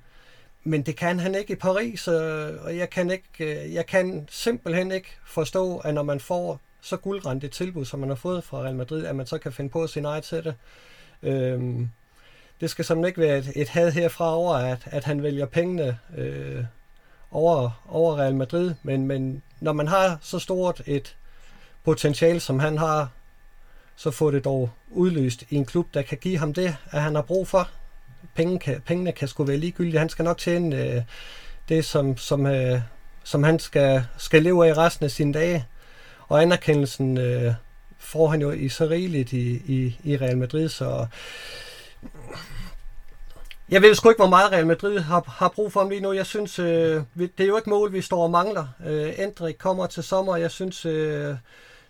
[0.65, 3.25] Men det kan han ikke i Paris, og jeg kan, ikke,
[3.65, 8.01] øh, jeg kan simpelthen ikke forstå, at når man får så guldrant et tilbud, som
[8.01, 10.21] man har fået fra Real Madrid, at man så kan finde på at sige nej
[10.21, 10.55] til det.
[11.23, 11.91] Øhm,
[12.61, 15.99] det skal som ikke være et, et had herfra over, at, at han vælger pengene
[16.17, 16.65] øh,
[17.31, 21.17] over, over Real Madrid, men, men når man har så stort et
[21.85, 23.09] potentiale, som han har,
[23.97, 27.15] så får det dog udløst i en klub, der kan give ham det, at han
[27.15, 27.69] har brug for.
[28.35, 29.99] Penge kan, pengene kan sgu være ligegyldige.
[29.99, 31.03] Han skal nok tjene øh,
[31.69, 32.81] det, som, som, øh,
[33.25, 35.67] som han skal, skal leve af resten af sine dage.
[36.29, 37.55] Og anerkendelsen øh,
[37.99, 41.07] får han jo i så rigeligt i, i, i Real Madrid, så
[43.71, 46.13] jeg ved sgu ikke, hvor meget Real Madrid har, har brug for ham lige nu.
[46.13, 48.67] Jeg synes, øh, det er jo ikke mål, vi står og mangler.
[48.87, 51.35] Øh, Endrik kommer til sommer, jeg synes, øh,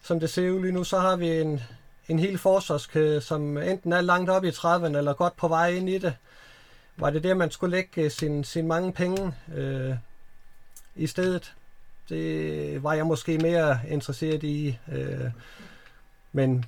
[0.03, 1.63] som det ser ud lige nu, så har vi en,
[2.09, 5.89] en hel forsvarskæde, som enten er langt op i 30'erne, eller godt på vej ind
[5.89, 6.15] i det.
[6.97, 9.95] Var det der, man skulle lægge øh, sin, sin mange penge øh,
[10.97, 11.55] i stedet?
[12.09, 14.79] Det var jeg måske mere interesseret i.
[14.93, 15.31] Øh,
[16.33, 16.65] men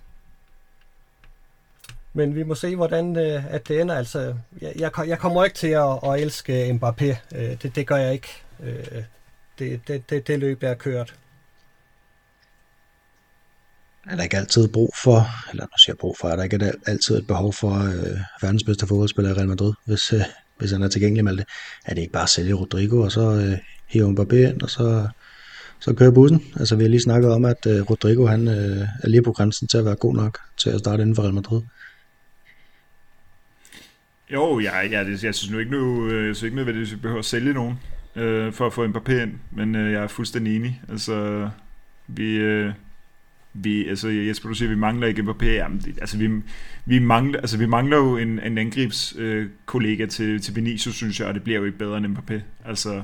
[2.12, 3.94] men vi må se, hvordan øh, at det ender.
[3.94, 7.36] Altså, jeg, jeg, jeg kommer ikke til at, at elske Mbappé.
[7.36, 8.28] Øh, det, det gør jeg ikke.
[8.62, 9.02] Øh,
[9.58, 11.14] det, det, det, det løb er kørt.
[14.10, 16.72] Er der ikke altid brug for, eller nu siger jeg brug for, er der ikke
[16.86, 20.20] altid et behov for øh, verdens bedste fodboldspiller i Real Madrid, hvis, øh,
[20.58, 21.44] hvis han er tilgængelig med det?
[21.86, 23.58] Er det ikke bare at sælge Rodrigo, og så øh,
[23.88, 25.08] hive Mbappé ind, og så
[25.80, 26.42] så kører bussen.
[26.56, 29.68] Altså vi har lige snakket om, at øh, Rodrigo han øh, er lige på grænsen
[29.68, 31.62] til at være god nok til at starte inden for Real Madrid.
[34.32, 36.96] Jo, ja, jeg, det, jeg synes nu ikke, nu, øh, jeg synes ikke nødvendigvis, at
[36.96, 37.78] vi behøver at sælge nogen
[38.16, 40.82] øh, for at få en par ind, men øh, jeg er fuldstændig enig.
[40.88, 41.48] Altså,
[42.06, 42.72] vi, øh,
[43.54, 45.46] vi, altså Jesper, du siger, at vi mangler ikke Mbappé.
[45.46, 46.30] Jamen, det, altså, vi,
[46.84, 51.28] vi, mangler, altså, vi mangler jo en, en angrebskollega øh, til, til Vinicius, synes jeg,
[51.28, 52.40] og det bliver jo ikke bedre end Mbappé.
[52.64, 53.02] Altså,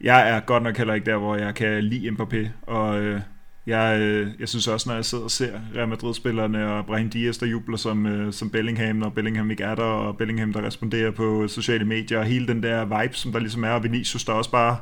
[0.00, 3.20] jeg er godt nok heller ikke der, hvor jeg kan lide Mbappé, og øh,
[3.66, 7.38] jeg, øh, jeg synes også, når jeg sidder og ser Real Madrid-spillerne og Brahim Diaz,
[7.38, 11.10] der jubler som, øh, som Bellingham, når Bellingham ikke er der, og Bellingham, der responderer
[11.10, 14.32] på sociale medier, og hele den der vibe, som der ligesom er, og Vinicius, der
[14.32, 14.76] også bare...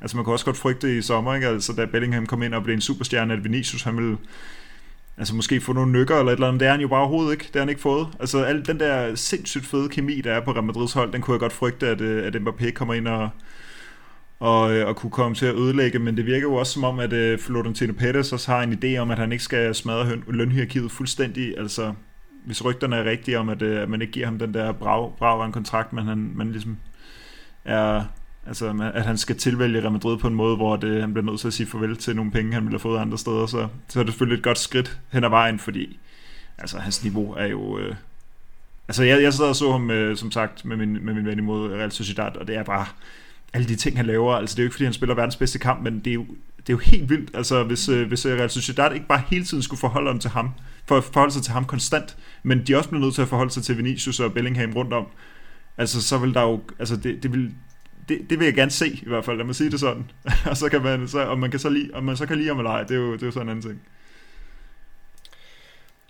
[0.00, 1.46] Altså man kan også godt frygte i sommer, ikke?
[1.48, 4.16] Altså da Bellingham kom ind og blev en superstjerne, at Vinicius, han ville
[5.18, 7.32] altså måske få nogle nykker eller et eller andet, det er han jo bare overhovedet
[7.32, 8.08] ikke, det har han ikke fået.
[8.20, 11.32] Altså al den der sindssygt fede kemi, der er på Real Madrids hold, den kunne
[11.34, 13.28] jeg godt frygte, at, øh, at Mbappé kommer ind og,
[14.44, 16.98] og, øh, og kunne komme til at ødelægge, men det virker jo også som om,
[16.98, 20.92] at øh, Florentino Pérez også har en idé om, at han ikke skal smadre lønhierarkiet
[20.92, 21.94] fuldstændig, altså
[22.46, 25.16] hvis rygterne er rigtige om, at, øh, at man ikke giver ham den der brav,
[25.18, 26.76] brav af en kontrakt, men han, man ligesom
[27.64, 28.04] er,
[28.46, 31.40] altså at han skal tilvælge Real Madrid på en måde, hvor det, han bliver nødt
[31.40, 34.00] til at sige farvel til nogle penge, han ville have fået andre steder, så, så
[34.00, 35.98] er det selvfølgelig et godt skridt hen ad vejen, fordi
[36.58, 37.78] altså hans niveau er jo...
[37.78, 37.94] Øh,
[38.88, 41.38] altså jeg, jeg sad og så ham, øh, som sagt, med min, med min ven
[41.38, 42.86] imod Real Sociedad, og det er bare
[43.54, 44.34] alle de ting, han laver.
[44.34, 46.26] Altså, det er jo ikke, fordi han spiller verdens bedste kamp, men det er jo,
[46.56, 47.30] det er jo helt vildt.
[47.34, 50.50] Altså, hvis, øh, hvis Real Sociedad ikke bare hele tiden skulle forholde, om til ham,
[50.86, 53.62] for forholde sig til ham konstant, men de også bliver nødt til at forholde sig
[53.62, 55.06] til Vinicius og Bellingham rundt om,
[55.78, 57.54] altså, så vil der jo, altså, det, det vil,
[58.08, 60.10] det, det vil jeg gerne se, i hvert fald, lad mig sige det sådan.
[60.50, 62.48] og så kan man, så, om man kan så lide, om man så kan lide
[62.48, 63.80] ham eller ej, det er jo, det er jo sådan en anden ting.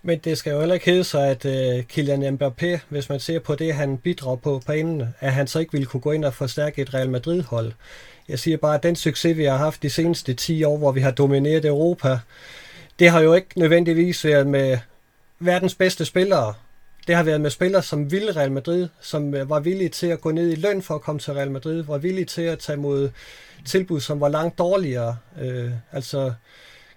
[0.06, 3.38] Men det skal jo heller ikke hedde sig, at uh, Kylian Mbappé, hvis man ser
[3.38, 6.34] på det, han bidrager på banen, at han så ikke ville kunne gå ind og
[6.34, 7.72] forstærke et Real Madrid-hold.
[8.28, 11.00] Jeg siger bare, at den succes, vi har haft de seneste 10 år, hvor vi
[11.00, 12.18] har domineret Europa,
[12.98, 14.78] det har jo ikke nødvendigvis været med
[15.38, 16.54] verdens bedste spillere.
[17.06, 20.20] Det har været med spillere, som ville Real Madrid, som øh, var villige til at
[20.20, 22.76] gå ned i løn for at komme til Real Madrid, var villige til at tage
[22.76, 23.10] mod
[23.66, 25.16] tilbud, som var langt dårligere.
[25.40, 26.32] Øh, altså,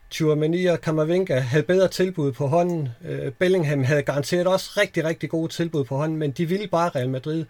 [0.09, 2.89] Tchouameni og Kamavinga havde bedre tilbud på hånden.
[3.05, 6.89] Øh, Bellingham havde garanteret også rigtig, rigtig gode tilbud på hånden, men de ville bare
[6.89, 7.45] Real Madrid.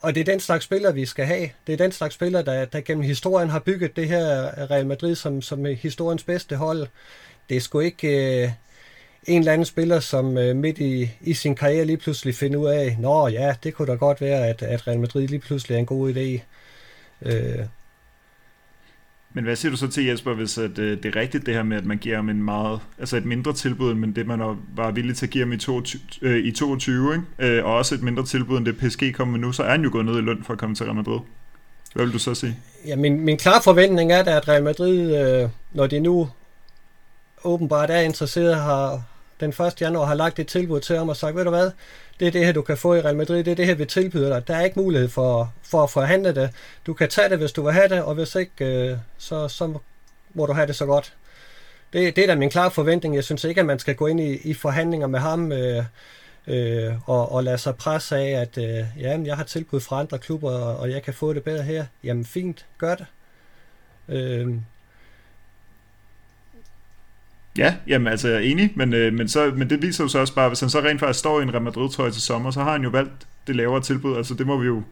[0.00, 1.48] Og det er den slags spillere, vi skal have.
[1.66, 5.14] Det er den slags spillere, der, der gennem historien har bygget det her Real Madrid
[5.14, 6.86] som, som historiens bedste hold.
[7.48, 8.50] Det er sgu ikke øh,
[9.26, 12.68] en eller anden spiller, som øh, midt i, i sin karriere lige pludselig finder ud
[12.68, 15.78] af, nå ja, det kunne da godt være, at, at Real Madrid lige pludselig er
[15.78, 16.40] en god idé.
[17.22, 17.66] Øh,
[19.34, 21.62] men hvad siger du så til Jesper, hvis at, øh, det er rigtigt det her
[21.62, 24.40] med, at man giver ham en meget, altså et mindre tilbud, end det man
[24.76, 27.56] var villig til at give ham i 22, øh, i 22 ikke?
[27.56, 29.82] Øh, og også et mindre tilbud, end det PSG kommer med nu, så er han
[29.82, 31.20] jo gået ned i løn for at komme til Real Madrid.
[31.94, 32.56] Hvad vil du så sige?
[32.86, 36.28] Ja, min, min klare forventning er, at Real Madrid, øh, når de nu
[37.44, 39.02] åbenbart er interesseret, har
[39.40, 39.80] den 1.
[39.80, 41.70] januar har lagt et tilbud til ham og sagt, ved du hvad,
[42.22, 43.84] det er det her, du kan få i Real Madrid, det er det her, vi
[43.84, 44.48] tilbyder dig.
[44.48, 46.50] Der er ikke mulighed for, for at forhandle det.
[46.86, 49.78] Du kan tage det, hvis du vil have det, og hvis ikke, øh, så, så
[50.34, 51.14] må du have det så godt.
[51.92, 53.14] Det, det er da min klare forventning.
[53.14, 55.84] Jeg synes ikke, at man skal gå ind i, i forhandlinger med ham øh,
[56.46, 60.18] øh, og, og lade sig presse af, at øh, jamen, jeg har tilbud fra andre
[60.18, 61.86] klubber, og jeg kan få det bedre her.
[62.04, 63.06] Jamen fint, gør det.
[64.08, 64.54] Øh,
[67.58, 70.18] Ja, jamen altså jeg er enig, men, øh, men, så, men det viser jo så
[70.18, 72.62] også bare, hvis han så rent faktisk står i en Real Madrid-trøje til sommer, så
[72.62, 74.82] har han jo valgt det lavere tilbud, altså det må vi jo,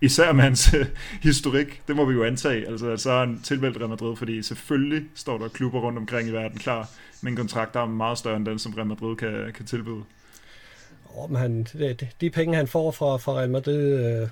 [0.00, 0.86] især med hans øh,
[1.22, 5.04] historik, det må vi jo antage, altså så har han tilvalgt Real Madrid, fordi selvfølgelig
[5.14, 6.88] står der klubber rundt omkring i verden klar
[7.20, 10.02] med en kontrakt, der er meget større end den, som Real Madrid kan, kan tilbyde.
[11.14, 14.28] Oh, men han, det, de penge, han får fra, fra Real Madrid, øh,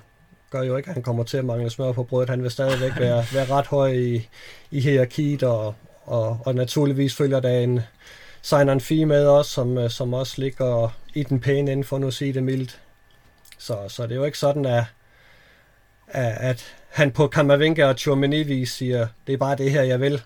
[0.49, 2.29] gør jo ikke, at han kommer til at mangle smør på brødet.
[2.29, 4.27] Han vil stadigvæk være, være ret høj i,
[4.71, 5.75] i hierarkiet, og,
[6.09, 7.81] og, og naturligvis følger der en
[8.41, 12.07] sign fee med os, som, øh, som også ligger i den pæne inden for nu
[12.07, 12.81] at sige det mildt.
[13.57, 14.83] Så, så det er jo ikke sådan, at,
[16.07, 20.21] at han på Kamavinga og Chormenivi siger, det er bare det her, jeg vil,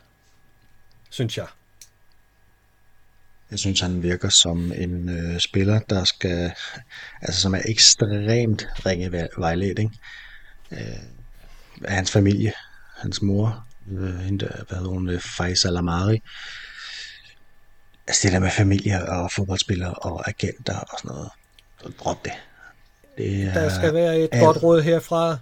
[1.09, 1.47] synes jeg.
[3.51, 6.51] Jeg synes, han virker som en øh, spiller, der skal,
[7.21, 9.91] altså som er ekstremt ringe vejledt, ikke?
[10.71, 10.99] Øh,
[11.85, 12.53] hans familie,
[12.97, 16.21] hans mor, øh, hende, hvad hedder hun, øh, Faisal Amari.
[18.07, 21.29] Altså det der med familie og fodboldspillere og agenter og sådan noget.
[21.81, 22.31] Så drop det.
[23.17, 24.43] det er, der skal være et alt.
[24.43, 25.37] godt råd herfra.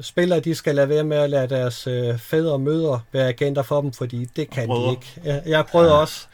[0.00, 3.62] Spillere, de skal lade være med at lade deres øh, fædre og mødre være agenter
[3.62, 5.20] for dem, fordi det kan de ikke.
[5.24, 5.96] Jeg, jeg prøvede ja.
[5.96, 6.26] også,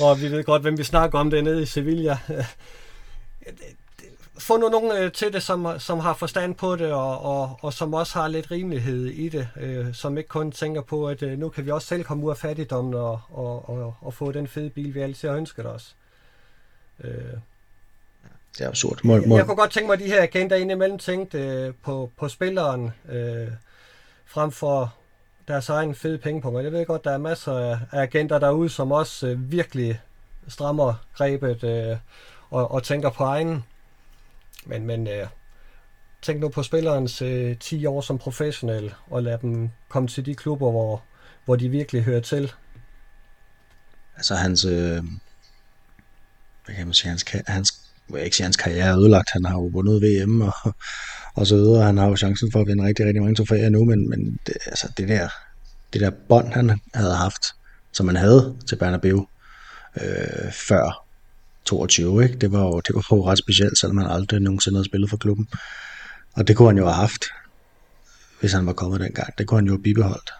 [0.00, 2.18] og vi ved godt, hvem vi snakker om det nede i Sevilla.
[4.50, 7.72] få nu nogen øh, til det, som, som har forstand på det, og, og, og
[7.72, 11.38] som også har lidt rimelighed i det, øh, som ikke kun tænker på, at øh,
[11.38, 14.48] nu kan vi også selv komme ud af fattigdommen og, og, og, og få den
[14.48, 15.96] fede bil, vi altid har ønsket os.
[17.04, 17.10] Øh.
[18.58, 19.00] Det er absurd.
[19.04, 19.36] Må, må...
[19.36, 22.92] Jeg kunne godt tænke mig, at de her agenter indimellem tænkte øh, på, på spilleren,
[23.08, 23.48] øh,
[24.26, 24.94] frem for
[25.48, 26.64] deres egen fede penge på mig.
[26.64, 30.00] Jeg ved godt, der er masser af agenter derude, som også øh, virkelig
[30.48, 31.96] strammer grebet øh,
[32.50, 33.64] og, og tænker på egen
[34.66, 35.26] men, men øh,
[36.22, 40.34] tænk nu på spillerens øh, 10 år som professionel, og lad dem komme til de
[40.34, 41.02] klubber, hvor,
[41.44, 42.52] hvor de virkelig hører til.
[44.16, 45.04] Altså hans, øh,
[46.64, 47.72] hvad kan man sige, hans, hans,
[48.12, 49.28] jeg ikke sige, hans karriere er ødelagt.
[49.32, 50.74] Han har jo vundet VM og,
[51.34, 51.84] og så videre.
[51.84, 54.56] Han har jo chancen for at vinde rigtig, rigtig mange trofæer nu, men, men det,
[54.66, 55.28] altså det der,
[55.92, 57.42] det der bånd, han havde haft,
[57.92, 59.26] som han havde til Bernabeu
[60.00, 61.09] øh, før
[61.70, 62.36] 22, ikke?
[62.36, 65.16] Det var jo, det var jo ret specielt, selvom han aldrig nogensinde havde spillet for
[65.16, 65.48] klubben.
[66.32, 67.24] Og det kunne han jo have haft,
[68.40, 69.38] hvis han var kommet dengang.
[69.38, 70.30] Det kunne han jo have bibeholdt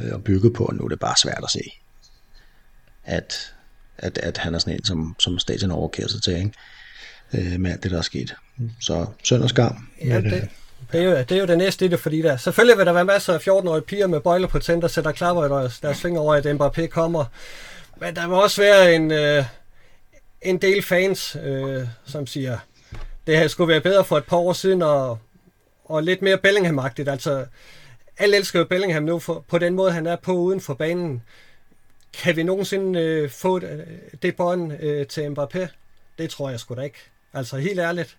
[0.00, 1.60] øh, og bygget på, og nu er det bare svært at se,
[3.04, 3.52] at,
[3.98, 6.52] at, at han er sådan en, som, som stadion overkærer sig til, ikke?
[7.34, 8.34] Øh, med alt det, der er sket.
[8.80, 9.88] Så synd og skam.
[10.04, 10.48] Ja, det,
[10.92, 12.92] det er, jo, det er jo det næste i det, fordi der, selvfølgelig vil der
[12.92, 16.00] være masser af 14-årige piger med bøjler på tænder, der sætter klapper i deres, deres
[16.00, 17.24] fingre over, at Mbappé kommer.
[17.96, 19.44] Men der må også være en, øh,
[20.42, 22.58] en del fans, øh, som siger,
[23.26, 25.18] det her skulle være bedre for et par år siden, og,
[25.84, 27.10] og lidt mere bellingham -agtigt.
[27.10, 27.46] Altså,
[28.20, 31.22] alle elsker jo Bellingham nu for, på den måde, han er på uden for banen.
[32.12, 33.86] Kan vi nogensinde øh, få det,
[34.22, 35.66] det bånd øh, til Mbappé?
[36.18, 36.98] Det tror jeg sgu da ikke.
[37.32, 38.16] Altså helt ærligt.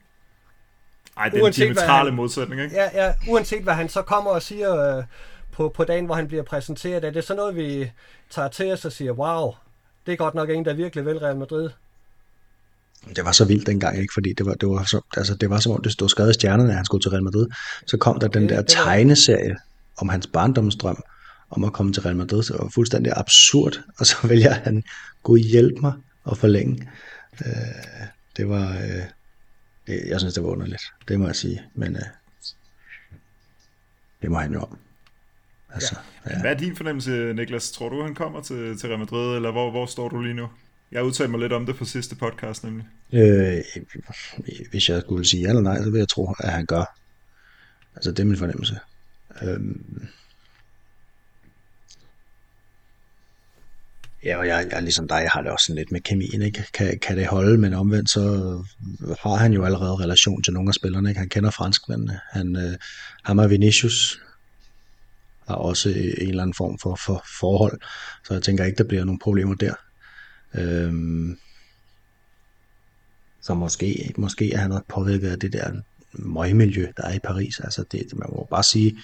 [1.17, 2.75] Ej, det er en diametrale modsætning, ikke?
[2.75, 5.03] Ja, ja, uanset hvad han så kommer og siger øh,
[5.51, 7.91] på, på dagen, hvor han bliver præsenteret, er det så noget, vi
[8.29, 9.53] tager til os og siger, wow,
[10.05, 11.69] det er godt nok en, der virkelig vil Real Madrid.
[13.15, 14.13] Det var så vildt dengang, ikke?
[14.13, 16.33] Fordi det var, det var, så, altså, det var som om, det stod skrevet i
[16.33, 17.47] stjernerne, at han skulle til Real Madrid.
[17.87, 19.57] Så kom der den der tegneserie
[19.97, 21.03] om hans barndomsdrøm
[21.49, 22.43] om at komme til Real Madrid.
[22.43, 23.81] Så det var fuldstændig absurd.
[23.97, 24.83] Og så vælger han,
[25.23, 25.93] gå hjælpe mig
[26.23, 26.89] og forlænge.
[27.45, 27.51] Øh,
[28.37, 28.69] det var,
[29.87, 30.83] øh, jeg synes, det var underligt.
[31.07, 31.61] Det må jeg sige.
[31.75, 32.01] Men øh,
[34.21, 34.77] det må han jo om.
[35.73, 35.95] Altså,
[36.25, 36.31] ja.
[36.31, 36.41] Ja.
[36.41, 37.71] Hvad er din fornemmelse, Niklas?
[37.71, 40.47] Tror du, han kommer til, til Real Madrid, eller hvor, hvor står du lige nu?
[40.91, 42.85] Jeg udtalte mig lidt om det på sidste podcast, nemlig.
[43.13, 43.57] Øh,
[44.71, 46.97] hvis jeg skulle sige ja eller nej, så vil jeg tro, at han gør.
[47.95, 48.79] Altså, det er min fornemmelse.
[49.41, 50.07] Øhm,
[54.23, 56.65] Ja, og jeg, jeg ligesom dig, jeg har det også sådan lidt med kemien, ikke?
[56.73, 58.21] Kan, kan det holde, men omvendt så
[59.19, 61.19] har han jo allerede relation til nogle af spillerne, ikke?
[61.19, 62.19] Han kender franskmændene.
[62.31, 62.77] Han, øh,
[63.23, 64.21] ham og Vinicius
[65.47, 67.81] har også en eller anden form for, for forhold,
[68.27, 69.73] så jeg tænker ikke, der bliver nogen problemer der.
[70.53, 71.37] Øhm,
[73.41, 75.71] så måske, måske er han også påvirket af det der
[76.13, 77.59] møgmiljø, der er i Paris.
[77.59, 78.97] Altså det, man må bare sige,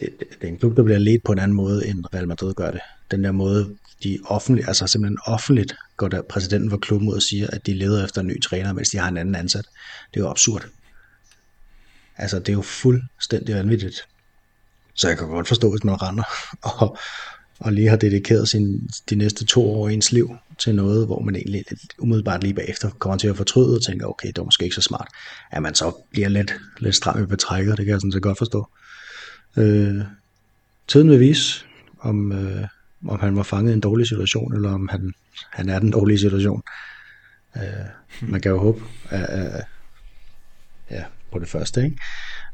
[0.00, 2.54] det, det er en klub, der bliver ledt på en anden måde, end Real Madrid
[2.54, 2.80] gør det.
[3.10, 7.22] Den der måde, de offentligt, altså simpelthen offentligt går der præsidenten for klubben ud og
[7.22, 9.64] siger, at de leder efter en ny træner, mens de har en anden ansat.
[10.14, 10.68] Det er jo absurd.
[12.16, 14.08] Altså, det er jo fuldstændig vanvittigt.
[14.94, 16.24] Så jeg kan godt forstå, hvis man render
[16.62, 16.98] og,
[17.64, 21.20] og lige har dedikeret sin, de næste to år i ens liv til noget, hvor
[21.20, 24.44] man egentlig lidt umiddelbart lige bagefter kommer til at fortryde og tænker, okay, det var
[24.44, 25.08] måske ikke så smart.
[25.50, 28.38] At man så bliver lidt, lidt stram i betrækket, det kan jeg sådan set godt
[28.38, 28.68] forstå.
[29.56, 30.00] Øh,
[30.88, 31.64] tiden vil vise,
[32.00, 32.66] om, øh,
[33.08, 35.12] om han var fanget i en dårlig situation, eller om han,
[35.50, 36.62] han er den dårlige situation.
[37.56, 37.62] Øh,
[38.20, 39.64] man kan jo håbe, at, at,
[40.90, 41.96] ja, på det første, ikke?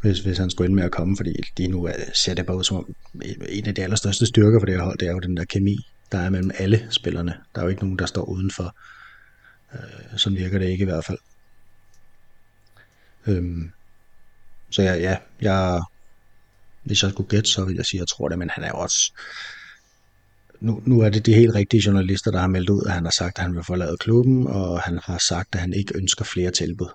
[0.01, 2.65] Hvis, hvis han skulle ind med at komme, fordi lige nu ser det bare ud
[2.65, 2.95] som om
[3.49, 5.77] en af de allerstørste styrker for det her hold, det er jo den der kemi,
[6.13, 7.35] der er mellem alle spillerne.
[7.55, 8.77] Der er jo ikke nogen, der står udenfor.
[9.75, 11.19] Øh, sådan virker det ikke i hvert fald.
[13.27, 13.71] Øhm,
[14.71, 15.83] så ja, ja, jeg,
[16.83, 18.69] hvis jeg skulle gætte, så vil jeg sige, at jeg tror det, men han er
[18.69, 19.13] jo også...
[20.61, 23.11] Nu, nu er det de helt rigtige journalister, der har meldt ud, at han har
[23.11, 26.51] sagt, at han vil forlade klubben, og han har sagt, at han ikke ønsker flere
[26.51, 26.89] tilbud.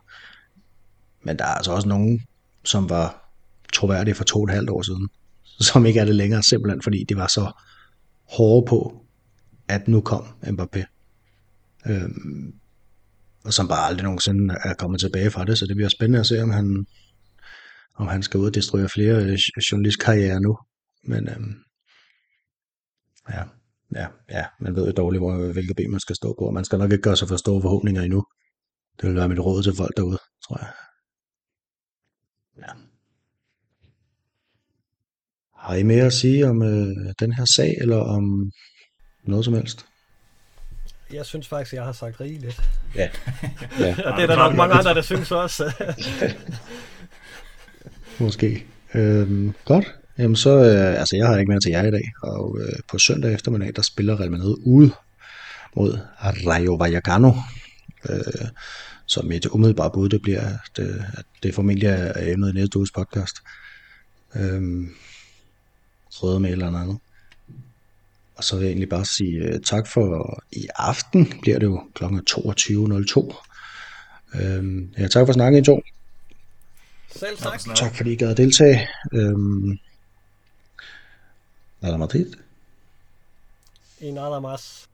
[1.23, 2.21] Men der er altså også nogen,
[2.65, 3.23] som var
[3.73, 5.09] troværdige for to og et halvt år siden,
[5.59, 7.51] som ikke er det længere, simpelthen fordi de var så
[8.37, 9.05] hårde på,
[9.67, 10.83] at nu kom Mbappé.
[11.89, 12.53] Øhm,
[13.45, 16.25] og som bare aldrig nogensinde er kommet tilbage fra det, så det bliver spændende at
[16.25, 16.85] se, om han,
[17.95, 19.37] om han skal ud og destruere flere øh,
[19.71, 20.57] journalistkarriere nu.
[21.03, 21.53] Men øhm,
[23.29, 23.43] ja,
[23.95, 26.65] ja, ja, man ved jo dårligt, hvor, hvilke ben man skal stå på, og man
[26.65, 28.23] skal nok ikke gøre sig for store forhåbninger endnu.
[29.01, 30.17] Det vil være mit råd til folk derude,
[30.47, 30.71] tror jeg.
[35.63, 38.51] Har I mere at sige om øh, den her sag, eller om
[39.23, 39.85] noget som helst?
[41.13, 42.61] Jeg synes faktisk, jeg har sagt rigeligt.
[42.95, 43.09] Ja.
[43.79, 43.95] ja.
[44.05, 45.71] og det er der nok mange andre, der synes også.
[48.19, 48.65] Måske.
[48.93, 49.95] Øhm, godt.
[50.17, 52.97] Jamen så, øh, altså jeg har ikke mere til jer i dag, og øh, på
[52.97, 54.91] søndag eftermiddag, der spiller Real Madrid ude
[55.75, 57.31] mod Rayo Vallecano,
[58.09, 58.47] øh,
[59.05, 60.79] som et umiddelbart bud, det bliver, at,
[61.13, 63.35] at det formentlig er emnet i næste uges podcast.
[64.35, 64.61] Øh,
[66.13, 66.99] Røde med eller andet.
[68.35, 71.83] Og så vil jeg egentlig bare sige uh, tak for i aften, bliver det jo
[71.95, 72.03] kl.
[72.03, 73.43] 22.02.
[74.35, 75.81] Øh, ja, tak for snakken i to.
[77.15, 77.59] Selv tak.
[77.75, 78.87] Tak fordi I gad at deltage.
[79.13, 79.79] Øhm,
[81.81, 82.33] nada Madrid.
[84.01, 84.87] Y nada más.